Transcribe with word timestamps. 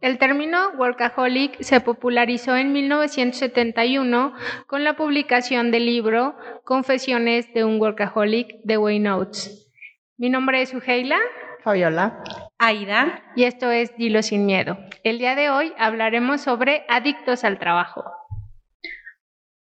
El 0.00 0.18
término 0.18 0.70
workaholic 0.76 1.60
se 1.62 1.80
popularizó 1.80 2.56
en 2.56 2.72
1971 2.72 4.34
con 4.66 4.84
la 4.84 4.96
publicación 4.96 5.70
del 5.70 5.86
libro 5.86 6.36
Confesiones 6.64 7.52
de 7.54 7.64
un 7.64 7.80
workaholic 7.80 8.56
de 8.64 8.78
Wayne 8.78 9.10
Oates. 9.10 9.72
Mi 10.16 10.30
nombre 10.30 10.62
es 10.62 10.74
Ugeila. 10.74 11.18
Fabiola. 11.62 12.22
Aida. 12.58 13.22
Y 13.34 13.44
esto 13.44 13.70
es 13.70 13.96
Dilo 13.96 14.22
sin 14.22 14.46
miedo. 14.46 14.78
El 15.02 15.18
día 15.18 15.34
de 15.34 15.50
hoy 15.50 15.72
hablaremos 15.78 16.40
sobre 16.40 16.84
adictos 16.88 17.44
al 17.44 17.58
trabajo. 17.58 18.04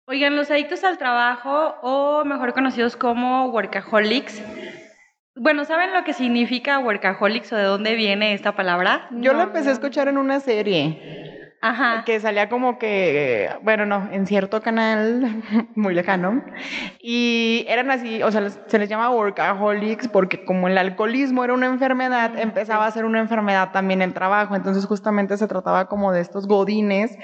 Oigan, 0.07 0.36
los 0.36 0.52
adictos 0.52 0.83
al 0.83 0.99
trabajo, 0.99 1.75
o 1.81 2.23
mejor 2.25 2.54
conocidos 2.54 2.95
como 2.95 3.47
workaholics, 3.47 4.39
bueno, 5.36 5.65
¿saben 5.65 5.93
lo 5.93 6.04
que 6.04 6.13
significa 6.13 6.79
workaholics 6.79 7.51
o 7.51 7.57
de 7.57 7.63
dónde 7.63 7.95
viene 7.95 8.33
esta 8.33 8.55
palabra? 8.55 9.09
Yo 9.11 9.33
lo 9.33 9.41
empecé 9.41 9.69
a 9.69 9.73
escuchar 9.73 10.07
en 10.07 10.18
una 10.18 10.39
serie. 10.39 11.36
Ajá. 11.61 12.04
Que 12.05 12.19
salía 12.19 12.47
como 12.47 12.77
que, 12.77 13.50
bueno, 13.63 13.86
no, 13.86 14.07
en 14.11 14.27
cierto 14.27 14.61
canal 14.61 15.41
muy 15.75 15.93
lejano. 15.96 16.43
Y 17.01 17.65
eran 17.68 17.89
así, 17.91 18.21
o 18.21 18.32
sea, 18.32 18.50
se 18.50 18.79
les 18.79 18.87
llama 18.87 19.10
workaholics 19.10 20.07
porque 20.07 20.46
como 20.46 20.68
el 20.68 20.77
alcoholismo 20.77 21.43
era 21.43 21.54
una 21.54 21.65
enfermedad, 21.65 22.38
empezaba 22.38 22.86
a 22.86 22.91
ser 22.91 23.04
una 23.04 23.19
enfermedad 23.19 23.71
también 23.71 24.02
el 24.02 24.13
trabajo. 24.13 24.55
Entonces 24.55 24.86
justamente 24.86 25.38
se 25.38 25.47
trataba 25.47 25.88
como 25.88 26.11
de 26.11 26.21
estos 26.21 26.47
godines 26.47 27.18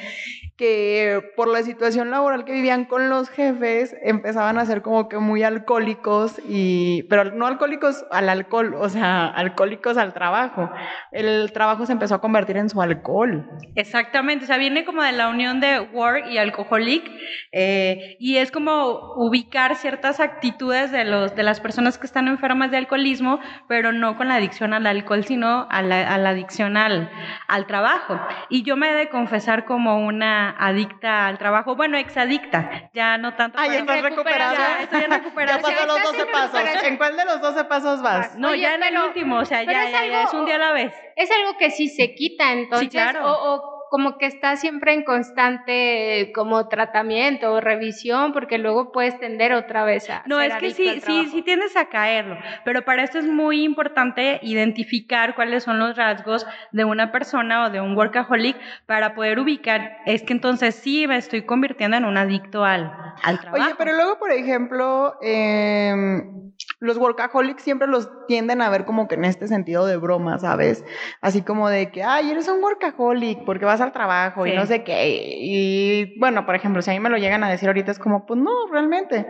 que 0.62 1.24
por 1.36 1.48
la 1.48 1.64
situación 1.64 2.12
laboral 2.12 2.46
que 2.46 2.52
vivían 2.52 2.86
con 2.86 3.10
los 3.10 3.32
jefes 3.32 3.96
empezaban 4.04 4.60
a 4.60 4.66
ser 4.68 4.84
como 4.84 5.10
que 5.10 5.18
muy 5.18 5.42
alcohólicos 5.42 6.40
y 6.48 7.02
pero 7.10 7.32
no 7.32 7.48
alcohólicos 7.48 8.06
al 8.12 8.30
alcohol, 8.30 8.76
o 8.76 8.88
sea, 8.88 9.26
alcohólicos 9.26 9.98
al 9.98 10.14
trabajo. 10.14 10.70
El 11.12 11.52
trabajo 11.52 11.88
se 11.88 11.94
empezó 11.94 12.14
a 12.14 12.22
convertir 12.22 12.58
en 12.58 12.70
su 12.70 12.80
alcohol. 12.80 13.50
Exactamente, 13.74 14.44
o 14.44 14.48
sea, 14.48 14.58
viene 14.58 14.86
como 14.86 15.02
de 15.02 15.14
la 15.14 15.30
unión 15.30 15.62
de 15.62 15.80
work 15.80 16.28
y 16.30 16.38
alcoholic 16.38 17.10
eh, 17.52 18.16
y 18.20 18.38
es 18.38 18.52
como 18.52 19.16
ubicar 19.16 19.76
ciertas 19.76 20.20
actitudes 20.20 20.92
de 20.92 21.06
los 21.06 21.36
de 21.36 21.42
las 21.42 21.60
personas 21.60 21.98
que 21.98 22.06
están 22.06 22.28
enfermas 22.28 22.70
de 22.70 22.78
alcoholismo, 22.78 23.40
pero 23.68 23.94
no 23.94 24.16
con 24.16 24.28
la 24.28 24.36
adicción 24.36 24.76
al 24.76 24.86
alcohol, 24.86 25.26
sino 25.26 25.68
a 25.72 25.82
la, 25.82 26.08
a 26.08 26.30
adicción 26.30 26.78
al, 26.78 27.10
al 27.48 27.66
trabajo. 27.66 28.20
Y 28.50 28.62
yo 28.62 28.78
me 28.78 28.92
he 28.92 28.94
de 28.94 29.10
confesar 29.10 29.66
como 29.66 30.06
una 30.06 30.51
adicta 30.58 31.28
al 31.28 31.38
trabajo, 31.38 31.76
bueno, 31.76 31.98
exadicta, 31.98 32.90
ya 32.94 33.18
no 33.18 33.36
tanto. 33.36 33.58
Ah, 33.60 33.68
ya 33.68 33.80
estás 33.80 34.02
recuperada. 34.02 34.56
Ya 34.56 34.82
estoy 34.84 35.04
en 35.04 35.12
recuperación. 35.12 35.62
Ya 35.72 35.78
pasó 35.78 35.86
los 35.88 36.04
12 36.04 36.26
pasos. 36.28 36.84
¿En 36.84 36.98
cuál 36.98 37.18
de 37.18 37.26
los 37.26 37.42
12 37.42 37.64
pasos 37.66 38.02
vas? 38.02 38.36
No, 38.38 38.50
Oye, 38.50 38.62
ya 38.62 38.76
en 38.76 38.84
el 38.84 38.90
pero- 38.94 39.06
último, 39.08 39.38
o 39.38 39.46
sea, 39.46 39.64
ya, 39.64 39.86
es 39.86 39.92
ya, 39.92 40.06
ya, 40.06 40.20
algo- 40.20 40.28
es 40.30 40.34
un 40.34 40.46
día 40.46 40.56
a 40.56 40.60
la 40.60 40.72
vez. 40.72 40.94
Es 41.16 41.30
algo 41.32 41.58
que 41.58 41.70
sí 41.72 41.88
se 41.90 42.14
quita, 42.16 42.52
entonces, 42.54 42.90
claro. 42.90 43.26
o, 43.26 43.56
o 43.56 43.81
como 43.92 44.18
que 44.18 44.26
está 44.26 44.56
siempre 44.56 44.94
en 44.94 45.04
constante 45.04 46.22
eh, 46.22 46.32
como 46.32 46.70
tratamiento 46.70 47.52
o 47.52 47.60
revisión, 47.60 48.32
porque 48.32 48.58
luego 48.58 48.94
puedes 48.94 49.20
tender 49.20 49.52
otra 49.52 49.84
vez 49.84 50.10
a 50.10 50.24
No, 50.28 50.40
ser 50.40 50.52
es 50.52 50.58
que 50.60 50.72
sí, 50.72 51.02
sí, 51.06 51.26
sí 51.30 51.42
tiendes 51.42 51.76
a 51.76 51.90
caerlo, 51.90 52.38
pero 52.64 52.84
para 52.86 53.04
esto 53.04 53.20
es 53.20 53.26
muy 53.26 53.66
importante 53.66 54.40
identificar 54.44 55.36
cuáles 55.36 55.66
son 55.66 55.78
los 55.78 55.98
rasgos 55.98 56.48
de 56.72 56.86
una 56.86 57.12
persona 57.12 57.66
o 57.66 57.70
de 57.70 57.82
un 57.82 57.94
workaholic 57.98 58.56
para 58.86 59.14
poder 59.14 59.40
ubicar, 59.40 59.98
es 60.06 60.24
que 60.24 60.32
entonces 60.32 60.74
sí 60.76 61.06
me 61.06 61.18
estoy 61.18 61.42
convirtiendo 61.42 61.98
en 61.98 62.06
un 62.06 62.16
adicto 62.16 62.64
al, 62.64 62.90
al 63.24 63.42
trabajo. 63.42 63.66
Oye, 63.66 63.76
pero 63.78 63.92
luego, 63.92 64.18
por 64.20 64.32
ejemplo, 64.32 65.16
em, 65.22 66.54
los 66.82 66.98
workaholics 66.98 67.62
siempre 67.62 67.88
los 67.88 68.10
tienden 68.28 68.62
a 68.62 68.70
ver 68.72 68.86
como 68.86 69.08
que 69.08 69.14
en 69.16 69.24
este 69.24 69.48
sentido 69.48 69.86
de 69.86 69.98
broma, 69.98 70.40
¿sabes? 70.40 70.84
Así 71.22 71.44
como 71.44 71.70
de 71.70 71.92
que, 71.92 72.04
ay, 72.04 72.32
eres 72.32 72.48
un 72.48 72.62
workaholic 72.62 73.46
porque 73.46 73.66
vas 73.66 73.82
al 73.82 73.92
trabajo 73.92 74.48
y 74.48 74.56
no 74.56 74.66
sé 74.66 74.84
qué. 74.84 75.06
Y 75.08 76.20
bueno, 76.20 76.44
por 76.46 76.56
ejemplo, 76.56 76.82
si 76.82 76.90
a 76.90 76.94
mí 76.94 77.00
me 77.00 77.10
lo 77.10 77.18
llegan 77.18 77.44
a 77.44 77.50
decir 77.52 77.70
ahorita 77.70 77.92
es 77.92 78.00
como, 78.00 78.26
pues 78.26 78.40
no, 78.40 78.50
realmente. 78.72 79.28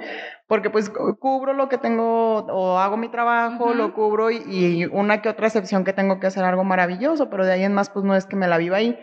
Porque 0.48 0.70
pues 0.70 0.90
cu- 0.90 1.18
cubro 1.18 1.52
lo 1.54 1.68
que 1.68 1.78
tengo 1.78 2.38
o 2.40 2.78
hago 2.80 2.96
mi 2.96 3.10
trabajo, 3.10 3.74
lo 3.74 3.94
cubro 3.94 4.32
y, 4.32 4.38
y 4.48 4.86
una 4.86 5.22
que 5.22 5.28
otra 5.30 5.48
excepción 5.48 5.84
que 5.84 5.92
tengo 5.94 6.20
que 6.22 6.28
hacer 6.28 6.46
algo 6.46 6.64
maravilloso, 6.64 7.30
pero 7.30 7.46
de 7.46 7.52
ahí 7.52 7.64
en 7.64 7.74
más 7.74 7.90
pues 7.90 8.06
no 8.06 8.16
es 8.16 8.26
que 8.26 8.38
me 8.38 8.48
la 8.48 8.58
viva 8.58 8.78
ahí. 8.78 8.98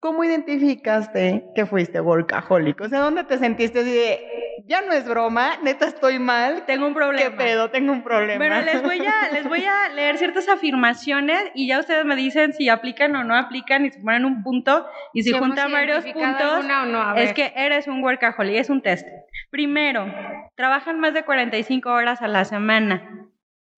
¿Cómo 0.00 0.24
identificaste 0.24 1.44
que 1.54 1.66
fuiste 1.66 2.00
workaholic? 2.00 2.80
O 2.80 2.88
sea, 2.88 3.00
¿dónde 3.00 3.24
te 3.24 3.38
sentiste 3.38 3.80
así 3.80 3.92
de, 3.92 4.20
ya 4.66 4.80
no 4.82 4.92
es 4.92 5.08
broma, 5.08 5.58
neta 5.62 5.86
estoy 5.86 6.18
mal? 6.18 6.64
tengo 6.66 6.86
un 6.86 6.94
problema. 6.94 7.30
¿Qué 7.30 7.36
pedo? 7.36 7.70
Tengo 7.70 7.92
un 7.92 8.02
problema. 8.02 8.38
Bueno, 8.38 8.60
les 8.62 8.82
voy, 8.82 9.04
a, 9.06 9.30
les 9.32 9.48
voy 9.48 9.64
a 9.64 9.88
leer 9.90 10.18
ciertas 10.18 10.48
afirmaciones 10.48 11.50
y 11.54 11.68
ya 11.68 11.80
ustedes 11.80 12.04
me 12.04 12.16
dicen 12.16 12.52
si 12.52 12.68
aplican 12.68 13.14
o 13.16 13.24
no 13.24 13.36
aplican 13.36 13.84
y 13.84 13.90
se 13.90 14.00
ponen 14.00 14.24
un 14.24 14.42
punto 14.42 14.86
y 15.12 15.22
si, 15.22 15.30
Si 15.30 15.38
juntan 15.38 15.72
varios 15.72 16.04
puntos 16.04 16.40
alguna 16.40 16.82
o 16.82 16.86
no, 16.86 17.14
es 17.16 17.32
que 17.32 17.52
eres 17.56 17.88
un 17.88 18.02
workaholic, 18.02 18.56
es 18.56 18.70
un 18.70 18.82
test. 18.82 19.06
Primero, 19.50 20.06
trabajan 20.54 21.00
más 21.00 21.14
de 21.14 21.24
45 21.24 21.90
horas 21.90 22.22
a 22.22 22.28
la 22.28 22.44
semana. 22.44 23.28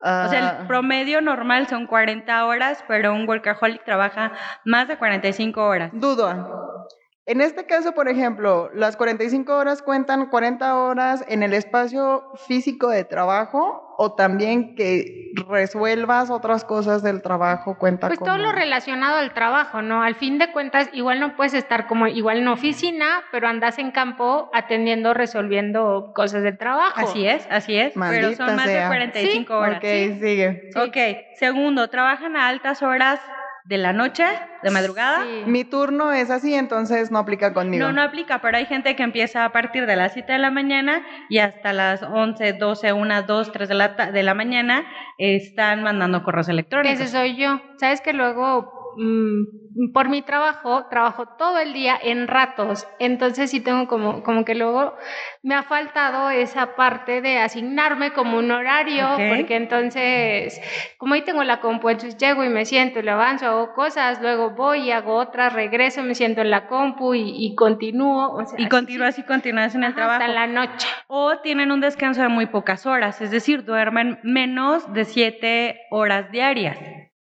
O 0.00 0.28
sea, 0.28 0.48
Ah, 0.48 0.56
el 0.60 0.66
promedio 0.66 1.22
normal 1.22 1.66
son 1.66 1.86
40 1.86 2.44
horas, 2.44 2.84
pero 2.86 3.14
un 3.14 3.26
workaholic 3.26 3.84
trabaja 3.84 4.32
más 4.64 4.86
de 4.86 4.98
45 4.98 5.64
horas. 5.64 5.90
dudo. 5.94 6.86
En 7.26 7.40
este 7.40 7.64
caso, 7.64 7.92
por 7.92 8.08
ejemplo, 8.08 8.70
las 8.74 8.98
45 8.98 9.56
horas 9.56 9.80
cuentan 9.80 10.26
40 10.26 10.76
horas 10.76 11.24
en 11.26 11.42
el 11.42 11.54
espacio 11.54 12.30
físico 12.46 12.88
de 12.90 13.04
trabajo 13.04 13.94
o 13.96 14.12
también 14.14 14.74
que 14.74 15.32
resuelvas 15.48 16.28
otras 16.28 16.66
cosas 16.66 17.02
del 17.02 17.22
trabajo 17.22 17.78
cuenta 17.78 18.08
Pues 18.08 18.18
como... 18.18 18.30
todo 18.30 18.42
lo 18.42 18.52
relacionado 18.52 19.16
al 19.16 19.32
trabajo, 19.32 19.80
¿no? 19.80 20.02
Al 20.02 20.16
fin 20.16 20.38
de 20.38 20.52
cuentas, 20.52 20.90
igual 20.92 21.18
no 21.18 21.34
puedes 21.34 21.54
estar 21.54 21.86
como 21.86 22.08
igual 22.08 22.38
en 22.38 22.48
oficina, 22.48 23.06
pero 23.32 23.48
andas 23.48 23.78
en 23.78 23.90
campo 23.90 24.50
atendiendo, 24.52 25.14
resolviendo 25.14 26.12
cosas 26.14 26.42
del 26.42 26.58
trabajo. 26.58 27.00
Así 27.00 27.26
es, 27.26 27.46
así 27.50 27.76
es, 27.76 27.94
pero 27.94 28.34
son 28.34 28.54
más 28.54 28.66
de 28.66 28.72
sea. 28.72 28.88
45 28.88 29.58
horas. 29.58 29.76
Ok, 29.78 29.84
sigue. 30.20 30.70
Ok, 30.76 30.96
segundo, 31.38 31.88
trabajan 31.88 32.36
a 32.36 32.48
altas 32.48 32.82
horas 32.82 33.18
de 33.64 33.78
la 33.78 33.92
noche, 33.94 34.24
de 34.62 34.70
madrugada. 34.70 35.22
Sí. 35.24 35.42
Mi 35.46 35.64
turno 35.64 36.12
es 36.12 36.30
así, 36.30 36.54
entonces 36.54 37.10
no 37.10 37.18
aplica 37.18 37.54
conmigo. 37.54 37.84
No, 37.86 37.92
no 37.92 38.02
aplica, 38.02 38.40
pero 38.42 38.58
hay 38.58 38.66
gente 38.66 38.94
que 38.94 39.02
empieza 39.02 39.44
a 39.46 39.52
partir 39.52 39.86
de 39.86 39.96
las 39.96 40.12
7 40.12 40.32
de 40.34 40.38
la 40.38 40.50
mañana 40.50 41.02
y 41.30 41.38
hasta 41.38 41.72
las 41.72 42.02
11, 42.02 42.52
12, 42.54 42.92
1, 42.92 43.22
2, 43.22 43.52
3 43.52 43.68
de 43.68 43.74
la, 43.74 43.96
ta- 43.96 44.12
de 44.12 44.22
la 44.22 44.34
mañana 44.34 44.84
están 45.16 45.82
mandando 45.82 46.22
correos 46.22 46.48
electrónicos. 46.50 47.00
Ese 47.00 47.08
soy 47.10 47.36
yo. 47.36 47.60
Sabes 47.78 48.02
que 48.02 48.12
luego, 48.12 48.83
mm, 48.96 49.92
por 49.92 50.08
mi 50.08 50.22
trabajo, 50.22 50.86
trabajo 50.88 51.26
todo 51.38 51.58
el 51.58 51.72
día 51.72 51.98
en 52.00 52.28
ratos. 52.28 52.86
Entonces 52.98 53.50
sí 53.50 53.60
tengo 53.60 53.86
como, 53.86 54.22
como 54.22 54.44
que 54.44 54.54
luego 54.54 54.94
me 55.42 55.54
ha 55.54 55.62
faltado 55.62 56.30
esa 56.30 56.74
parte 56.76 57.20
de 57.20 57.38
asignarme 57.38 58.12
como 58.12 58.38
un 58.38 58.50
horario, 58.50 59.08
porque 59.28 59.56
entonces, 59.56 60.60
como 60.98 61.14
ahí 61.14 61.22
tengo 61.22 61.44
la 61.44 61.60
compu, 61.60 61.88
entonces 61.88 62.16
llego 62.16 62.44
y 62.44 62.48
me 62.48 62.64
siento 62.64 63.02
le 63.02 63.10
avanzo, 63.10 63.46
hago 63.46 63.72
cosas, 63.74 64.20
luego 64.22 64.50
voy 64.50 64.84
y 64.84 64.90
hago 64.90 65.16
otras, 65.16 65.52
regreso, 65.52 66.02
me 66.02 66.14
siento 66.14 66.40
en 66.40 66.50
la 66.50 66.66
compu 66.66 67.14
y, 67.14 67.46
y 67.46 67.54
continúo. 67.54 68.32
o 68.34 68.44
sea, 68.44 68.60
Y 68.60 68.68
continúas 68.68 69.18
y 69.18 69.22
continúas 69.22 69.74
en 69.74 69.84
el 69.84 69.94
trabajo. 69.94 70.22
hasta 70.22 70.32
la 70.32 70.46
noche. 70.46 70.88
O 71.08 71.38
tienen 71.38 71.70
un 71.72 71.80
descanso 71.80 72.22
de 72.22 72.28
muy 72.28 72.46
pocas 72.46 72.86
horas, 72.86 73.20
es 73.20 73.30
decir, 73.30 73.64
duermen 73.64 74.18
menos 74.22 74.92
de 74.92 75.04
7 75.04 75.80
horas 75.90 76.30
diarias. 76.30 76.78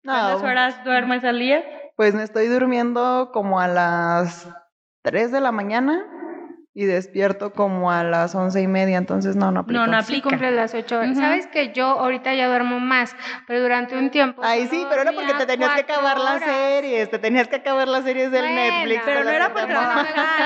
No, 0.07 0.13
¿Cuántas 0.13 0.44
horas 0.44 0.84
duermes 0.85 1.23
al 1.25 1.38
día? 1.38 1.66
Pues 1.97 2.16
me 2.16 2.23
estoy 2.23 2.47
durmiendo 2.47 3.31
como 3.34 3.59
a 3.59 3.68
las 3.68 4.47
3 5.03 5.34
de 5.34 5.41
la 5.41 5.51
mañana 5.51 6.06
y 6.73 6.85
despierto 6.85 7.51
como 7.51 7.91
a 7.91 8.03
las 8.06 8.34
once 8.35 8.62
y 8.62 8.67
media, 8.67 8.97
entonces 9.00 9.35
no, 9.35 9.51
no 9.51 9.62
aplica. 9.62 9.85
No, 9.85 9.91
no 9.91 10.01
Sí, 10.03 10.13
aplica. 10.13 10.29
cumple 10.29 10.51
las 10.51 10.73
ocho 10.75 11.00
horas. 11.00 11.09
Ujú. 11.12 11.19
Sabes 11.19 11.47
que 11.47 11.73
yo 11.73 11.88
ahorita 11.88 12.34
ya 12.35 12.47
duermo 12.47 12.79
más, 12.79 13.16
pero 13.47 13.59
durante 13.62 13.97
un 13.97 14.09
tiempo. 14.12 14.44
Ay, 14.46 14.67
solo 14.67 14.69
sí, 14.79 14.85
pero 14.90 15.01
era 15.01 15.12
porque 15.12 15.34
te 15.34 15.46
tenías 15.46 15.73
que 15.73 15.81
acabar 15.81 16.17
las 16.19 16.35
horas. 16.41 16.56
series, 16.56 17.09
te 17.12 17.19
tenías 17.19 17.47
que 17.50 17.56
acabar 17.57 17.88
las 17.90 18.03
series 18.06 18.31
del 18.31 18.44
Bueno, 18.46 18.61
Netflix. 18.61 19.02
pero 19.03 19.20
no 19.20 19.26
las 19.26 19.35
era 19.35 19.49
porque 19.53 19.67
te 19.67 19.73
no 19.73 19.82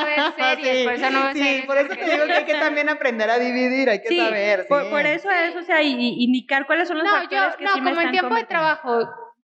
ver 0.06 0.34
series, 0.38 0.84
por 0.86 0.94
eso 0.94 1.10
no 1.12 1.34
sí, 1.34 1.40
series, 1.40 1.66
por 1.68 1.78
eso 1.78 1.88
porque- 1.90 2.04
te 2.06 2.12
digo 2.14 2.26
que 2.26 2.34
hay 2.34 2.46
que 2.46 2.56
también 2.56 2.90
aprender 2.90 3.30
a 3.30 3.38
dividir, 3.38 3.90
hay 3.92 4.02
que 4.02 4.08
Sí, 4.08 4.18
saber. 4.18 4.66
por, 4.68 4.84
sí. 4.86 4.90
por 4.90 5.06
eso 5.06 5.30
es, 5.30 5.56
o 5.56 5.62
sea, 5.62 5.84
y- 5.84 5.94
y 6.00 6.24
indicar 6.24 6.66
cuáles 6.66 6.88
son 6.88 6.98
los 6.98 7.06
No, 7.06 7.12
factores 7.12 7.52
yo, 7.52 7.58
que 7.58 7.66
no, 7.66 7.74
sí 7.74 7.82
me 7.82 7.90
como 7.92 8.02
en 8.02 8.08
están 8.08 8.12
tiempo 8.14 8.36
de 8.36 8.44
trabajo, 8.46 9.00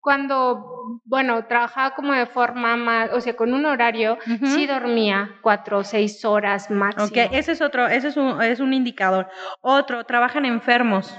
cuando, 0.07 1.01
bueno, 1.03 1.47
trabajaba 1.47 1.93
como 1.93 2.13
de 2.13 2.27
forma 2.27 2.77
más, 2.77 3.09
o 3.11 3.19
sea, 3.19 3.35
con 3.35 3.53
un 3.53 3.65
horario, 3.65 4.17
Ujú. 4.25 4.47
sí 4.47 4.65
dormía 4.65 5.31
cuatro 5.41 5.79
o 5.79 5.83
seis 5.83 6.23
horas 6.23 6.71
máximo. 6.71 7.07
Ok, 7.07 7.33
ese 7.33 7.51
es 7.51 7.61
otro, 7.61 7.89
ese 7.89 8.07
es 8.07 8.15
un, 8.15 8.41
es 8.41 8.61
un 8.61 8.73
indicador. 8.73 9.27
Otro, 9.59 10.05
trabajan 10.05 10.45
enfermos. 10.45 11.13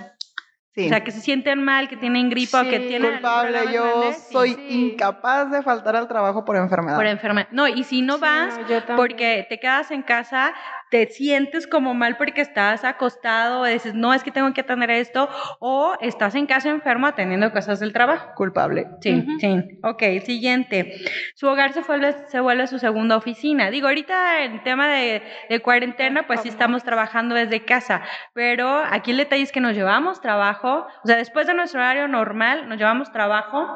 Sí. 0.78 0.86
O 0.86 0.88
sea, 0.90 1.00
que 1.02 1.10
se 1.10 1.20
sienten 1.20 1.62
mal, 1.64 1.88
que 1.88 1.96
tienen 1.96 2.30
gripa 2.30 2.60
o 2.60 2.64
que 2.64 2.78
Sí. 2.78 2.86
tienen 2.88 3.10
culpable, 3.14 3.58
yo 3.74 4.12
sí, 4.12 4.32
soy 4.32 4.50
sí. 4.54 4.66
incapaz 4.92 5.50
de 5.50 5.60
faltar 5.62 5.96
al 5.96 6.06
trabajo 6.06 6.44
por 6.44 6.54
enfermedad. 6.56 6.94
por 6.96 7.06
enfermedad. 7.06 7.48
No, 7.50 7.66
y 7.66 7.82
si 7.82 8.00
no 8.02 8.14
Sí, 8.14 8.20
vas, 8.20 8.58
no, 8.88 8.94
porque 8.96 9.44
te 9.48 9.58
quedas 9.58 9.90
en 9.90 10.02
casa, 10.02 10.54
te 10.90 11.06
sientes 11.08 11.66
como 11.66 11.94
mal 11.94 12.16
porque 12.16 12.40
estás 12.40 12.84
acostado, 12.84 13.64
dices, 13.64 13.94
no, 13.94 14.14
es 14.14 14.22
que 14.22 14.30
tengo 14.30 14.52
que 14.54 14.60
atender 14.60 14.90
esto, 14.92 15.28
o 15.58 15.94
estás 16.00 16.34
en 16.36 16.46
casa 16.46 16.68
enfermo 16.70 17.06
atendiendo 17.08 17.50
cosas 17.52 17.80
del 17.80 17.92
trabajo. 17.92 18.28
Culpable. 18.36 18.86
Sí, 19.00 19.26
sí. 19.40 19.56
Ok, 19.82 20.02
siguiente. 20.24 20.94
Su 21.34 21.48
hogar 21.48 21.72
se 21.72 21.80
vuelve, 21.80 22.14
se 22.28 22.38
vuelve 22.40 22.66
su 22.68 22.78
segunda 22.78 23.16
oficina. 23.16 23.70
Digo, 23.70 23.88
ahorita 23.88 24.44
en 24.44 24.62
tema 24.62 24.86
de, 24.88 25.22
de 25.50 25.60
cuarentena, 25.60 26.26
pues 26.26 26.40
sí 26.42 26.48
estamos 26.48 26.84
trabajando 26.84 27.34
desde 27.34 27.64
casa, 27.64 28.02
pero 28.32 28.68
aquí 28.90 29.10
el 29.10 29.16
detalle 29.16 29.42
es 29.42 29.50
que 29.52 29.60
nos 29.60 29.74
llevamos 29.74 30.20
trabajo, 30.20 30.67
o 30.76 31.06
sea, 31.06 31.16
después 31.16 31.46
de 31.46 31.54
nuestro 31.54 31.80
horario 31.80 32.08
normal, 32.08 32.68
nos 32.68 32.78
llevamos 32.78 33.12
trabajo 33.12 33.66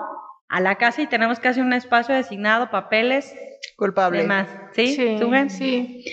a 0.49 0.61
la 0.61 0.77
casa 0.77 1.03
y 1.03 1.07
tenemos 1.07 1.41
casi 1.41 1.61
un 1.61 1.73
espacio 1.73 2.15
designado, 2.15 2.71
papeles, 2.71 3.35
Culpable. 3.77 4.23
demás. 4.23 4.49
¿Sí? 4.73 4.95
Sí, 4.95 5.19
sí. 5.49 6.05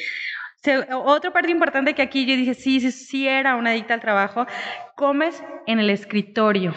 Se- 0.61 0.87
otra 0.93 1.31
parte 1.31 1.51
importante 1.51 1.93
que 1.95 2.01
aquí 2.01 2.25
yo 2.25 2.35
dije, 2.35 2.53
sí, 2.53 2.81
sí, 2.81 2.91
sí 2.91 3.27
era 3.27 3.55
una 3.55 3.69
adicta 3.69 3.93
al 3.93 4.01
trabajo, 4.01 4.45
comes 4.95 5.41
en 5.67 5.79
el 5.79 5.89
escritorio 5.89 6.73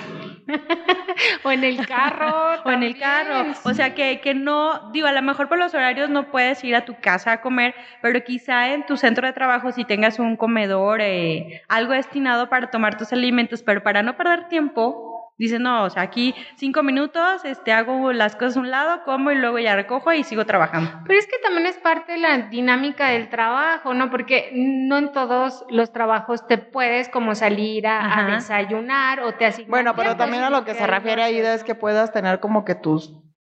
O 1.45 1.51
en 1.51 1.65
el 1.65 1.85
carro. 1.87 2.63
o 2.65 2.71
en 2.71 2.83
el 2.85 2.97
carro. 2.99 3.53
O 3.65 3.75
sea, 3.75 3.95
que, 3.95 4.21
que 4.21 4.35
no, 4.35 4.91
digo, 4.93 5.07
a 5.09 5.13
lo 5.13 5.23
mejor 5.23 5.49
por 5.49 5.59
los 5.59 5.75
horarios 5.75 6.09
no 6.11 6.31
puedes 6.31 6.63
ir 6.65 6.77
a 6.77 6.85
tu 6.85 6.95
casa 7.01 7.33
a 7.33 7.41
comer, 7.41 7.75
pero 8.01 8.23
quizá 8.25 8.73
en 8.73 8.87
tu 8.87 8.97
centro 8.97 9.27
de 9.27 9.33
trabajo 9.33 9.73
si 9.73 9.85
tengas 9.85 10.19
un 10.19 10.37
comedor, 10.37 11.01
eh, 11.01 11.63
algo 11.69 11.93
destinado 11.93 12.49
para 12.49 12.71
tomar 12.71 12.97
tus 12.97 13.13
alimentos, 13.13 13.63
pero 13.63 13.83
para 13.83 14.03
no 14.03 14.17
perder 14.17 14.49
tiempo. 14.49 15.12
Dices, 15.39 15.61
no, 15.61 15.85
o 15.85 15.91
sea, 15.91 16.03
aquí 16.03 16.35
cinco 16.57 16.83
minutos, 16.83 17.45
este, 17.45 17.73
hago 17.73 18.13
las 18.13 18.37
cosas 18.37 18.57
a 18.57 18.61
un 18.61 18.71
lado, 18.71 19.03
como 19.05 19.31
y 19.31 19.35
luego 19.35 19.59
ya 19.59 19.75
recojo 19.75 20.13
y 20.13 20.25
sigo 20.25 20.45
trabajando. 20.45 20.91
Pero 21.07 21.19
es 21.19 21.27
que 21.27 21.39
también 21.43 21.67
es 21.67 21.77
parte 21.79 22.13
de 22.13 22.19
la 22.19 22.39
dinámica 22.49 23.09
del 23.09 23.29
trabajo, 23.29 23.95
¿no? 23.95 24.11
Porque 24.11 24.51
no 24.55 24.99
en 24.99 25.13
todos 25.13 25.65
los 25.71 25.93
trabajos 25.93 26.47
te 26.47 26.59
puedes 26.59 27.09
como 27.09 27.35
salir 27.35 27.87
a, 27.87 28.29
desayunar 28.31 29.21
o 29.21 29.35
te 29.35 29.47
asignan 29.47 29.71
Bueno, 29.71 29.95
pero 29.97 30.17
también 30.17 30.43
a 30.43 30.51
lo 30.51 30.65
que 30.65 30.75
se 30.75 30.85
hay 30.85 30.91
refiere 30.91 31.23
Aida 31.23 31.55
es 31.55 31.65
que 31.65 31.75
puedas 31.75 32.13
tener 32.13 32.41
como 32.41 32.65
que 32.65 32.75
tus 32.75 33.13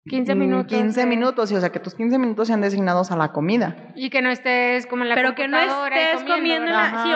15 0.09 0.35
mm, 0.35 0.39
minutos. 0.39 0.67
15 0.79 1.01
de- 1.01 1.07
minutos, 1.07 1.51
y 1.53 1.57
o 1.57 1.61
sea, 1.61 1.71
que 1.71 1.81
tus 1.81 1.95
15 1.95 2.19
minutos 2.19 2.49
sean 2.49 2.61
designados 2.61 3.11
a 3.11 3.17
la 3.17 3.33
comida. 3.33 3.77
Y 3.95 4.11
que 4.11 4.23
no 4.23 4.31
estés 4.31 4.87
como 4.87 5.03
en 5.03 5.09
la 5.11 5.15
pero 5.15 5.35
que 5.35 5.49
no 5.49 5.57
computadora 5.59 5.97
estés 6.01 6.25
comiendo, 6.25 6.73